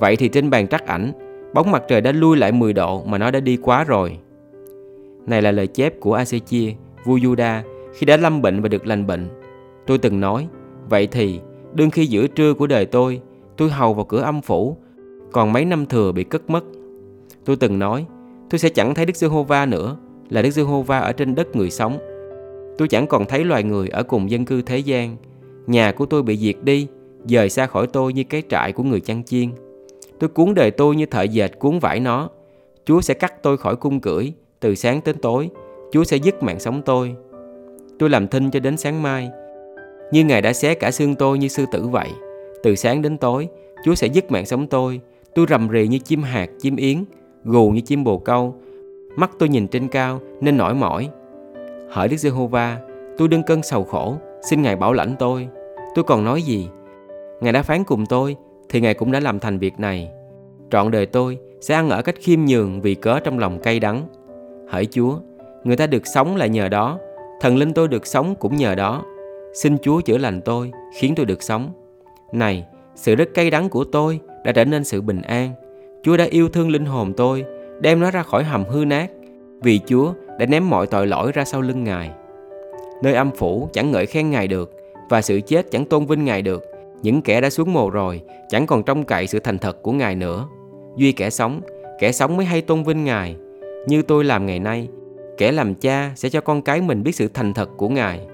Vậy 0.00 0.16
thì 0.16 0.28
trên 0.28 0.50
bàn 0.50 0.68
trắc 0.68 0.86
ảnh, 0.86 1.12
bóng 1.54 1.70
mặt 1.70 1.82
trời 1.88 2.00
đã 2.00 2.12
lui 2.12 2.36
lại 2.36 2.52
10 2.52 2.72
độ 2.72 3.04
mà 3.04 3.18
nó 3.18 3.30
đã 3.30 3.40
đi 3.40 3.56
quá 3.56 3.84
rồi. 3.84 4.18
Này 5.26 5.42
là 5.42 5.50
lời 5.50 5.66
chép 5.66 6.00
của 6.00 6.14
Asechia, 6.14 6.72
vua 7.04 7.16
Juda 7.16 7.60
khi 7.94 8.06
đã 8.06 8.16
lâm 8.16 8.42
bệnh 8.42 8.62
và 8.62 8.68
được 8.68 8.86
lành 8.86 9.06
bệnh. 9.06 9.28
Tôi 9.86 9.98
từng 9.98 10.20
nói, 10.20 10.48
vậy 10.88 11.06
thì 11.06 11.40
đương 11.74 11.90
khi 11.90 12.06
giữa 12.06 12.26
trưa 12.26 12.54
của 12.54 12.66
đời 12.66 12.86
tôi, 12.86 13.20
tôi 13.56 13.70
hầu 13.70 13.94
vào 13.94 14.04
cửa 14.04 14.22
âm 14.22 14.42
phủ, 14.42 14.76
còn 15.32 15.52
mấy 15.52 15.64
năm 15.64 15.86
thừa 15.86 16.12
bị 16.12 16.24
cất 16.24 16.50
mất. 16.50 16.64
Tôi 17.44 17.56
từng 17.56 17.78
nói, 17.78 18.06
tôi 18.50 18.58
sẽ 18.58 18.68
chẳng 18.68 18.94
thấy 18.94 19.06
Đức 19.06 19.16
Giê-hô-va 19.16 19.66
nữa, 19.66 19.96
là 20.30 20.42
Đức 20.42 20.50
Giê-hô-va 20.50 20.98
ở 20.98 21.12
trên 21.12 21.34
đất 21.34 21.56
người 21.56 21.70
sống 21.70 21.98
Tôi 22.80 22.88
chẳng 22.88 23.06
còn 23.06 23.26
thấy 23.26 23.44
loài 23.44 23.62
người 23.62 23.88
ở 23.88 24.02
cùng 24.02 24.30
dân 24.30 24.44
cư 24.44 24.62
thế 24.62 24.78
gian. 24.78 25.16
Nhà 25.66 25.92
của 25.92 26.06
tôi 26.06 26.22
bị 26.22 26.36
diệt 26.36 26.56
đi, 26.62 26.86
dời 27.24 27.50
xa 27.50 27.66
khỏi 27.66 27.86
tôi 27.86 28.12
như 28.12 28.24
cái 28.24 28.42
trại 28.48 28.72
của 28.72 28.82
người 28.82 29.00
chăn 29.00 29.24
chiên. 29.24 29.50
Tôi 30.18 30.28
cuốn 30.28 30.54
đời 30.54 30.70
tôi 30.70 30.96
như 30.96 31.06
thợ 31.06 31.22
dệt 31.22 31.58
cuốn 31.58 31.78
vải 31.78 32.00
nó. 32.00 32.28
Chúa 32.84 33.00
sẽ 33.00 33.14
cắt 33.14 33.42
tôi 33.42 33.56
khỏi 33.56 33.76
cung 33.76 34.00
cưỡi, 34.00 34.32
từ 34.60 34.74
sáng 34.74 35.00
đến 35.04 35.16
tối. 35.18 35.50
Chúa 35.92 36.04
sẽ 36.04 36.16
dứt 36.16 36.42
mạng 36.42 36.60
sống 36.60 36.82
tôi. 36.82 37.14
Tôi 37.98 38.10
làm 38.10 38.28
thinh 38.28 38.50
cho 38.50 38.60
đến 38.60 38.76
sáng 38.76 39.02
mai. 39.02 39.30
Như 40.12 40.24
Ngài 40.24 40.42
đã 40.42 40.52
xé 40.52 40.74
cả 40.74 40.90
xương 40.90 41.14
tôi 41.14 41.38
như 41.38 41.48
sư 41.48 41.64
tử 41.72 41.86
vậy. 41.86 42.08
Từ 42.62 42.74
sáng 42.74 43.02
đến 43.02 43.18
tối, 43.18 43.48
Chúa 43.84 43.94
sẽ 43.94 44.06
dứt 44.06 44.30
mạng 44.30 44.46
sống 44.46 44.66
tôi. 44.66 45.00
Tôi 45.34 45.46
rầm 45.48 45.68
rì 45.68 45.88
như 45.88 45.98
chim 45.98 46.22
hạt, 46.22 46.50
chim 46.58 46.76
yến, 46.76 47.04
gù 47.44 47.70
như 47.70 47.80
chim 47.80 48.04
bồ 48.04 48.18
câu. 48.18 48.54
Mắt 49.16 49.30
tôi 49.38 49.48
nhìn 49.48 49.68
trên 49.68 49.88
cao 49.88 50.20
nên 50.40 50.56
nổi 50.56 50.74
mỏi, 50.74 51.10
Hỡi 51.90 52.08
Đức 52.08 52.16
Giê-hô-va, 52.16 52.78
tôi 53.18 53.28
đương 53.28 53.42
cơn 53.42 53.62
sầu 53.62 53.84
khổ, 53.84 54.16
xin 54.42 54.62
Ngài 54.62 54.76
bảo 54.76 54.92
lãnh 54.92 55.14
tôi. 55.18 55.48
Tôi 55.94 56.04
còn 56.04 56.24
nói 56.24 56.42
gì? 56.42 56.68
Ngài 57.40 57.52
đã 57.52 57.62
phán 57.62 57.84
cùng 57.84 58.06
tôi, 58.06 58.36
thì 58.68 58.80
Ngài 58.80 58.94
cũng 58.94 59.12
đã 59.12 59.20
làm 59.20 59.40
thành 59.40 59.58
việc 59.58 59.80
này. 59.80 60.10
Trọn 60.70 60.90
đời 60.90 61.06
tôi 61.06 61.38
sẽ 61.60 61.74
ăn 61.74 61.90
ở 61.90 62.02
cách 62.02 62.14
khiêm 62.20 62.44
nhường 62.44 62.80
vì 62.80 62.94
cớ 62.94 63.20
trong 63.20 63.38
lòng 63.38 63.58
cay 63.58 63.80
đắng. 63.80 64.02
Hỡi 64.68 64.86
Chúa, 64.86 65.18
người 65.64 65.76
ta 65.76 65.86
được 65.86 66.06
sống 66.06 66.36
là 66.36 66.46
nhờ 66.46 66.68
đó, 66.68 66.98
thần 67.40 67.56
linh 67.56 67.72
tôi 67.72 67.88
được 67.88 68.06
sống 68.06 68.34
cũng 68.34 68.56
nhờ 68.56 68.74
đó. 68.74 69.04
Xin 69.54 69.78
Chúa 69.78 70.00
chữa 70.00 70.18
lành 70.18 70.40
tôi, 70.40 70.70
khiến 70.96 71.14
tôi 71.16 71.26
được 71.26 71.42
sống. 71.42 71.72
Này, 72.32 72.64
sự 72.94 73.14
rất 73.14 73.28
cay 73.34 73.50
đắng 73.50 73.68
của 73.68 73.84
tôi 73.84 74.20
đã 74.44 74.52
trở 74.52 74.64
nên 74.64 74.84
sự 74.84 75.00
bình 75.00 75.22
an. 75.22 75.52
Chúa 76.02 76.16
đã 76.16 76.24
yêu 76.24 76.48
thương 76.48 76.70
linh 76.70 76.84
hồn 76.84 77.12
tôi, 77.16 77.44
đem 77.80 78.00
nó 78.00 78.10
ra 78.10 78.22
khỏi 78.22 78.44
hầm 78.44 78.64
hư 78.64 78.84
nát. 78.84 79.10
Vì 79.62 79.80
Chúa 79.86 80.12
đã 80.38 80.46
ném 80.46 80.70
mọi 80.70 80.86
tội 80.86 81.06
lỗi 81.06 81.32
ra 81.32 81.44
sau 81.44 81.60
lưng 81.60 81.84
Ngài. 81.84 82.10
Nơi 83.02 83.14
âm 83.14 83.30
phủ 83.30 83.68
chẳng 83.72 83.90
ngợi 83.90 84.06
khen 84.06 84.30
Ngài 84.30 84.48
được 84.48 84.76
và 85.10 85.22
sự 85.22 85.40
chết 85.46 85.70
chẳng 85.70 85.84
tôn 85.84 86.06
vinh 86.06 86.24
Ngài 86.24 86.42
được. 86.42 86.64
Những 87.02 87.22
kẻ 87.22 87.40
đã 87.40 87.50
xuống 87.50 87.72
mồ 87.72 87.90
rồi 87.90 88.22
chẳng 88.48 88.66
còn 88.66 88.82
trông 88.82 89.04
cậy 89.04 89.26
sự 89.26 89.38
thành 89.38 89.58
thật 89.58 89.82
của 89.82 89.92
Ngài 89.92 90.14
nữa. 90.14 90.46
Duy 90.96 91.12
kẻ 91.12 91.30
sống, 91.30 91.60
kẻ 91.98 92.12
sống 92.12 92.36
mới 92.36 92.46
hay 92.46 92.62
tôn 92.62 92.82
vinh 92.82 93.04
Ngài. 93.04 93.36
Như 93.86 94.02
tôi 94.02 94.24
làm 94.24 94.46
ngày 94.46 94.58
nay, 94.58 94.88
kẻ 95.38 95.52
làm 95.52 95.74
cha 95.74 96.12
sẽ 96.16 96.28
cho 96.28 96.40
con 96.40 96.62
cái 96.62 96.80
mình 96.80 97.02
biết 97.02 97.14
sự 97.14 97.28
thành 97.34 97.54
thật 97.54 97.70
của 97.76 97.88
Ngài. 97.88 98.26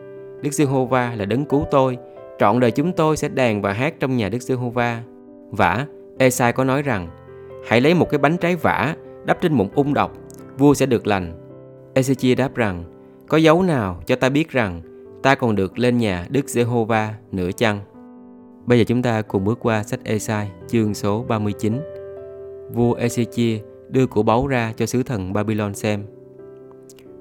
Đức 0.43 0.51
Giê-hô-va 0.53 1.15
là 1.17 1.25
đấng 1.25 1.45
cứu 1.45 1.65
tôi, 1.71 1.99
trọn 2.39 2.61
đời 2.61 2.71
chúng 2.71 2.93
tôi 2.93 3.17
sẽ 3.17 3.29
đàn 3.29 3.63
và 3.63 3.73
hát 3.73 3.95
trong 4.01 4.17
nhà 4.17 4.29
Đức 4.29 4.43
Giê-hô-va. 4.43 5.03
Vả, 5.51 5.87
Esai 6.19 6.53
có 6.53 6.65
nói 6.65 6.83
rằng, 6.83 7.09
hãy 7.69 7.81
lấy 7.81 7.95
một 7.95 8.11
cái 8.11 8.19
bánh 8.19 8.37
trái 8.37 8.57
vả 8.57 8.97
đắp 9.25 9.41
trên 9.41 9.53
mụn 9.53 9.69
ung 9.75 9.95
độc, 9.95 10.13
vua 10.59 10.75
sẽ 10.75 10.87
được 10.87 11.07
lành. 11.07 11.33
Ezechia 11.95 12.37
đáp 12.37 12.55
rằng, 12.55 12.85
có 13.29 13.37
dấu 13.37 13.63
nào 13.63 14.03
cho 14.07 14.17
ta 14.17 14.29
biết 14.29 14.51
rằng 14.51 14.81
ta 15.23 15.35
còn 15.35 15.57
được 15.57 15.79
lên 15.79 15.99
nhà 15.99 16.27
Đức 16.31 16.49
Giê-hô-va 16.49 17.15
nữa 17.33 17.51
chăng? 17.57 17.81
Bây 18.67 18.79
giờ 18.79 18.85
chúng 18.85 19.03
ta 19.03 19.23
cùng 19.23 19.45
bước 19.45 19.59
qua 19.61 19.83
sách 19.83 20.01
Esai 20.05 20.51
chương 20.69 20.95
số 20.95 21.25
39. 21.29 21.81
Vua 22.73 22.97
Ezechia 22.97 23.59
đưa 23.89 24.07
của 24.07 24.23
báu 24.23 24.47
ra 24.47 24.73
cho 24.77 24.87
sứ 24.87 25.03
thần 25.03 25.33
Babylon 25.33 25.75
xem. 25.75 26.05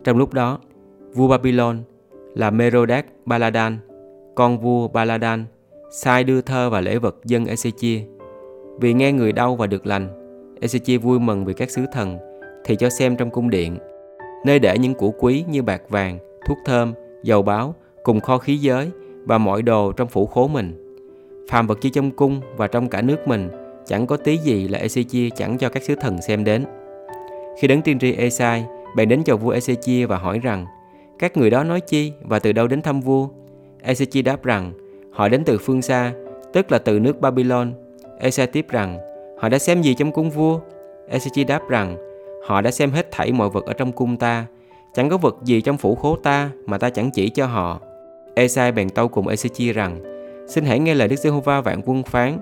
Trong 0.03 0.17
lúc 0.17 0.33
đó, 0.33 0.59
vua 1.13 1.27
Babylon 1.27 1.83
là 2.35 2.51
Merodach 2.51 3.05
Baladan, 3.25 3.77
con 4.35 4.59
vua 4.59 4.87
Baladan, 4.87 5.45
sai 5.91 6.23
đưa 6.23 6.41
thơ 6.41 6.69
và 6.69 6.81
lễ 6.81 6.97
vật 6.97 7.15
dân 7.23 7.43
Ezechia. 7.43 8.14
Vì 8.79 8.93
nghe 8.93 9.11
người 9.11 9.31
đau 9.31 9.55
và 9.55 9.67
được 9.67 9.85
lành, 9.85 10.07
Ezechia 10.61 10.99
vui 10.99 11.19
mừng 11.19 11.45
vì 11.45 11.53
các 11.53 11.71
sứ 11.71 11.85
thần 11.93 12.17
thì 12.65 12.75
cho 12.75 12.89
xem 12.89 13.15
trong 13.15 13.29
cung 13.29 13.49
điện 13.49 13.77
nơi 14.45 14.59
để 14.59 14.77
những 14.77 14.93
củ 14.93 15.13
quý 15.19 15.43
như 15.49 15.61
bạc 15.61 15.81
vàng, 15.89 16.17
thuốc 16.47 16.57
thơm, 16.65 16.93
dầu 17.23 17.41
báo 17.41 17.75
cùng 18.03 18.19
kho 18.19 18.37
khí 18.37 18.57
giới 18.57 18.91
và 19.25 19.37
mọi 19.37 19.61
đồ 19.61 19.91
trong 19.91 20.07
phủ 20.07 20.25
khố 20.25 20.47
mình. 20.47 20.97
Phàm 21.49 21.67
vật 21.67 21.81
chi 21.81 21.89
trong 21.89 22.11
cung 22.11 22.41
và 22.57 22.67
trong 22.67 22.89
cả 22.89 23.01
nước 23.01 23.27
mình 23.27 23.49
chẳng 23.85 24.07
có 24.07 24.17
tí 24.17 24.37
gì 24.37 24.67
là 24.67 24.79
Ezechia 24.79 25.29
chẳng 25.35 25.57
cho 25.57 25.69
các 25.69 25.83
sứ 25.83 25.95
thần 25.95 26.21
xem 26.21 26.43
đến. 26.43 26.65
Khi 27.59 27.67
đấng 27.67 27.81
tiên 27.81 27.99
tri 27.99 28.13
Esai 28.13 28.65
bèn 28.95 29.09
đến 29.09 29.23
chầu 29.23 29.37
vua 29.37 29.53
Ezechia 29.53 30.07
và 30.07 30.17
hỏi 30.17 30.39
rằng 30.39 30.65
các 31.19 31.37
người 31.37 31.49
đó 31.49 31.63
nói 31.63 31.81
chi 31.81 32.13
và 32.21 32.39
từ 32.39 32.51
đâu 32.51 32.67
đến 32.67 32.81
thăm 32.81 33.01
vua? 33.01 33.27
Ezechia 33.85 34.23
đáp 34.23 34.43
rằng 34.43 34.73
họ 35.11 35.29
đến 35.29 35.43
từ 35.45 35.57
phương 35.57 35.81
xa, 35.81 36.13
tức 36.53 36.71
là 36.71 36.77
từ 36.77 36.99
nước 36.99 37.21
Babylon. 37.21 37.73
Esai 38.19 38.47
tiếp 38.47 38.65
rằng 38.69 38.97
họ 39.37 39.49
đã 39.49 39.59
xem 39.59 39.81
gì 39.81 39.93
trong 39.93 40.11
cung 40.11 40.29
vua? 40.29 40.59
Ezechia 41.09 41.45
đáp 41.45 41.69
rằng 41.69 41.97
Họ 42.45 42.61
đã 42.61 42.71
xem 42.71 42.91
hết 42.91 43.11
thảy 43.11 43.31
mọi 43.31 43.49
vật 43.49 43.65
ở 43.65 43.73
trong 43.73 43.91
cung 43.91 44.17
ta, 44.17 44.45
chẳng 44.93 45.09
có 45.09 45.17
vật 45.17 45.35
gì 45.43 45.61
trong 45.61 45.77
phủ 45.77 45.95
khố 45.95 46.15
ta 46.15 46.49
mà 46.65 46.77
ta 46.77 46.89
chẳng 46.89 47.11
chỉ 47.11 47.29
cho 47.29 47.45
họ. 47.45 47.79
Esai 48.35 48.71
bèn 48.71 48.89
tâu 48.89 49.07
cùng 49.07 49.27
Ezechia 49.27 49.73
rằng, 49.73 49.99
Xin 50.47 50.65
hãy 50.65 50.79
nghe 50.79 50.93
lời 50.93 51.07
Đức 51.07 51.15
Giê-hô-va 51.15 51.61
vạn 51.61 51.81
quân 51.85 52.03
phán. 52.03 52.37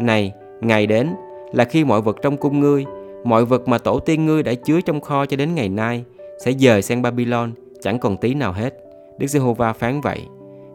Này, 0.00 0.32
ngày 0.60 0.86
đến 0.86 1.14
là 1.52 1.64
khi 1.64 1.84
mọi 1.84 2.00
vật 2.00 2.16
trong 2.22 2.36
cung 2.36 2.60
ngươi, 2.60 2.84
mọi 3.24 3.44
vật 3.44 3.68
mà 3.68 3.78
tổ 3.78 3.98
tiên 3.98 4.26
ngươi 4.26 4.42
đã 4.42 4.54
chứa 4.54 4.80
trong 4.80 5.00
kho 5.00 5.26
cho 5.26 5.36
đến 5.36 5.54
ngày 5.54 5.68
nay 5.68 6.04
sẽ 6.38 6.52
dời 6.52 6.82
sang 6.82 7.02
Babylon, 7.02 7.52
chẳng 7.80 7.98
còn 7.98 8.16
tí 8.16 8.34
nào 8.34 8.52
hết. 8.52 8.74
Đức 9.18 9.26
Giê-hô-va 9.26 9.72
phán 9.72 10.00
vậy. 10.00 10.20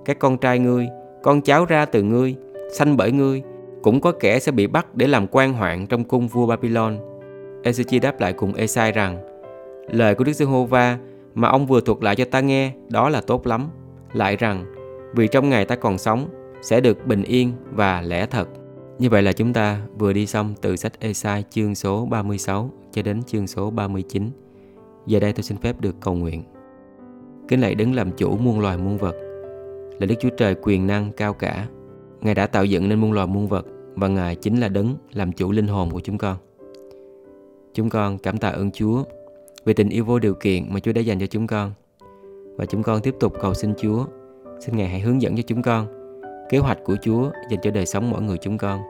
Các 0.05 0.19
con 0.19 0.37
trai 0.37 0.59
ngươi, 0.59 0.87
con 1.23 1.41
cháu 1.41 1.65
ra 1.65 1.85
từ 1.85 2.03
ngươi, 2.03 2.35
sanh 2.73 2.97
bởi 2.97 3.11
ngươi, 3.11 3.43
cũng 3.83 4.01
có 4.01 4.11
kẻ 4.11 4.39
sẽ 4.39 4.51
bị 4.51 4.67
bắt 4.67 4.95
để 4.95 5.07
làm 5.07 5.27
quan 5.27 5.53
hoạn 5.53 5.87
trong 5.87 6.03
cung 6.03 6.27
vua 6.27 6.47
Babylon. 6.47 6.97
Ezechi 7.63 8.01
đáp 8.01 8.19
lại 8.19 8.33
cùng 8.33 8.53
Esai 8.53 8.91
rằng, 8.91 9.17
lời 9.87 10.15
của 10.15 10.23
Đức 10.23 10.33
Giê-hô-va 10.33 10.97
mà 11.35 11.47
ông 11.47 11.67
vừa 11.67 11.81
thuật 11.81 12.03
lại 12.03 12.15
cho 12.15 12.25
ta 12.25 12.39
nghe 12.39 12.73
đó 12.89 13.09
là 13.09 13.21
tốt 13.21 13.47
lắm. 13.47 13.69
Lại 14.13 14.35
rằng, 14.35 14.65
vì 15.15 15.27
trong 15.27 15.49
ngày 15.49 15.65
ta 15.65 15.75
còn 15.75 15.97
sống, 15.97 16.27
sẽ 16.61 16.81
được 16.81 17.07
bình 17.07 17.23
yên 17.23 17.53
và 17.71 18.01
lẽ 18.01 18.25
thật. 18.25 18.49
Như 18.99 19.09
vậy 19.09 19.21
là 19.21 19.33
chúng 19.33 19.53
ta 19.53 19.81
vừa 19.99 20.13
đi 20.13 20.25
xong 20.25 20.53
từ 20.61 20.75
sách 20.75 20.99
Esai 20.99 21.43
chương 21.49 21.75
số 21.75 22.05
36 22.05 22.69
cho 22.91 23.01
đến 23.01 23.23
chương 23.23 23.47
số 23.47 23.71
39. 23.71 24.29
Giờ 25.05 25.19
đây 25.19 25.33
tôi 25.33 25.43
xin 25.43 25.57
phép 25.57 25.81
được 25.81 25.95
cầu 26.01 26.13
nguyện. 26.13 26.43
Kính 27.47 27.61
lạy 27.61 27.75
đứng 27.75 27.95
làm 27.95 28.11
chủ 28.11 28.37
muôn 28.37 28.59
loài 28.59 28.77
muôn 28.77 28.97
vật, 28.97 29.15
là 29.99 30.05
Đức 30.05 30.15
Chúa 30.19 30.29
Trời 30.37 30.55
quyền 30.61 30.87
năng 30.87 31.11
cao 31.11 31.33
cả. 31.33 31.67
Ngài 32.21 32.35
đã 32.35 32.47
tạo 32.47 32.65
dựng 32.65 32.89
nên 32.89 32.99
muôn 32.99 33.13
loài 33.13 33.27
muôn 33.27 33.47
vật 33.47 33.65
và 33.95 34.07
Ngài 34.07 34.35
chính 34.35 34.59
là 34.59 34.67
đấng 34.67 34.95
làm 35.13 35.31
chủ 35.31 35.51
linh 35.51 35.67
hồn 35.67 35.91
của 35.91 35.99
chúng 35.99 36.17
con. 36.17 36.37
Chúng 37.73 37.89
con 37.89 38.17
cảm 38.17 38.37
tạ 38.37 38.49
ơn 38.49 38.71
Chúa 38.71 39.03
vì 39.65 39.73
tình 39.73 39.89
yêu 39.89 40.05
vô 40.05 40.19
điều 40.19 40.33
kiện 40.33 40.73
mà 40.73 40.79
Chúa 40.79 40.93
đã 40.93 41.01
dành 41.01 41.19
cho 41.19 41.25
chúng 41.25 41.47
con. 41.47 41.71
Và 42.57 42.65
chúng 42.65 42.83
con 42.83 43.01
tiếp 43.01 43.15
tục 43.19 43.33
cầu 43.41 43.53
xin 43.53 43.73
Chúa, 43.81 44.05
xin 44.59 44.77
Ngài 44.77 44.89
hãy 44.89 44.99
hướng 44.99 45.21
dẫn 45.21 45.35
cho 45.35 45.43
chúng 45.47 45.61
con 45.61 45.87
kế 46.49 46.57
hoạch 46.57 46.77
của 46.83 46.95
Chúa 47.01 47.31
dành 47.49 47.59
cho 47.63 47.71
đời 47.71 47.85
sống 47.85 48.09
mỗi 48.09 48.21
người 48.21 48.37
chúng 48.37 48.57
con. 48.57 48.81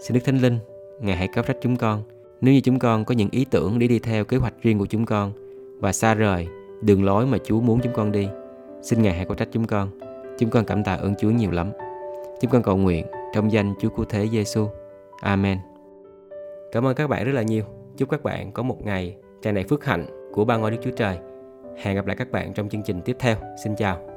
Xin 0.00 0.14
Đức 0.14 0.20
Thánh 0.24 0.38
Linh, 0.38 0.58
Ngài 1.00 1.16
hãy 1.16 1.28
cấp 1.28 1.46
trách 1.46 1.56
chúng 1.62 1.76
con 1.76 2.02
nếu 2.40 2.54
như 2.54 2.60
chúng 2.60 2.78
con 2.78 3.04
có 3.04 3.14
những 3.14 3.28
ý 3.30 3.46
tưởng 3.50 3.78
để 3.78 3.88
đi 3.88 3.98
theo 3.98 4.24
kế 4.24 4.36
hoạch 4.36 4.54
riêng 4.62 4.78
của 4.78 4.86
chúng 4.86 5.06
con 5.06 5.32
và 5.80 5.92
xa 5.92 6.14
rời 6.14 6.46
đường 6.82 7.04
lối 7.04 7.26
mà 7.26 7.38
Chúa 7.44 7.60
muốn 7.60 7.80
chúng 7.82 7.92
con 7.92 8.12
đi. 8.12 8.28
Xin 8.82 9.02
Ngài 9.02 9.14
hãy 9.14 9.24
có 9.24 9.34
trách 9.34 9.48
chúng 9.52 9.66
con. 9.66 9.88
Chúng 10.38 10.50
con 10.50 10.64
cảm 10.64 10.84
tạ 10.84 10.94
ơn 10.94 11.14
Chúa 11.14 11.30
nhiều 11.30 11.50
lắm. 11.50 11.70
Chúng 12.40 12.50
con 12.50 12.62
cầu 12.62 12.76
nguyện 12.76 13.06
trong 13.36 13.52
danh 13.52 13.74
Chúa 13.78 13.88
Cứu 13.88 14.04
Thế 14.08 14.28
Giêsu. 14.28 14.68
Amen. 15.20 15.58
Cảm 16.72 16.86
ơn 16.86 16.94
các 16.94 17.06
bạn 17.06 17.24
rất 17.24 17.32
là 17.32 17.42
nhiều. 17.42 17.64
Chúc 17.96 18.10
các 18.10 18.22
bạn 18.22 18.52
có 18.52 18.62
một 18.62 18.84
ngày 18.84 19.16
tràn 19.42 19.54
đầy 19.54 19.64
phước 19.64 19.84
hạnh 19.84 20.30
của 20.32 20.44
ba 20.44 20.56
ngôi 20.56 20.70
Đức 20.70 20.76
Chúa 20.82 20.90
Trời. 20.90 21.18
Hẹn 21.76 21.96
gặp 21.96 22.06
lại 22.06 22.16
các 22.16 22.30
bạn 22.30 22.54
trong 22.54 22.68
chương 22.68 22.82
trình 22.82 23.00
tiếp 23.04 23.16
theo. 23.18 23.36
Xin 23.64 23.76
chào. 23.76 24.15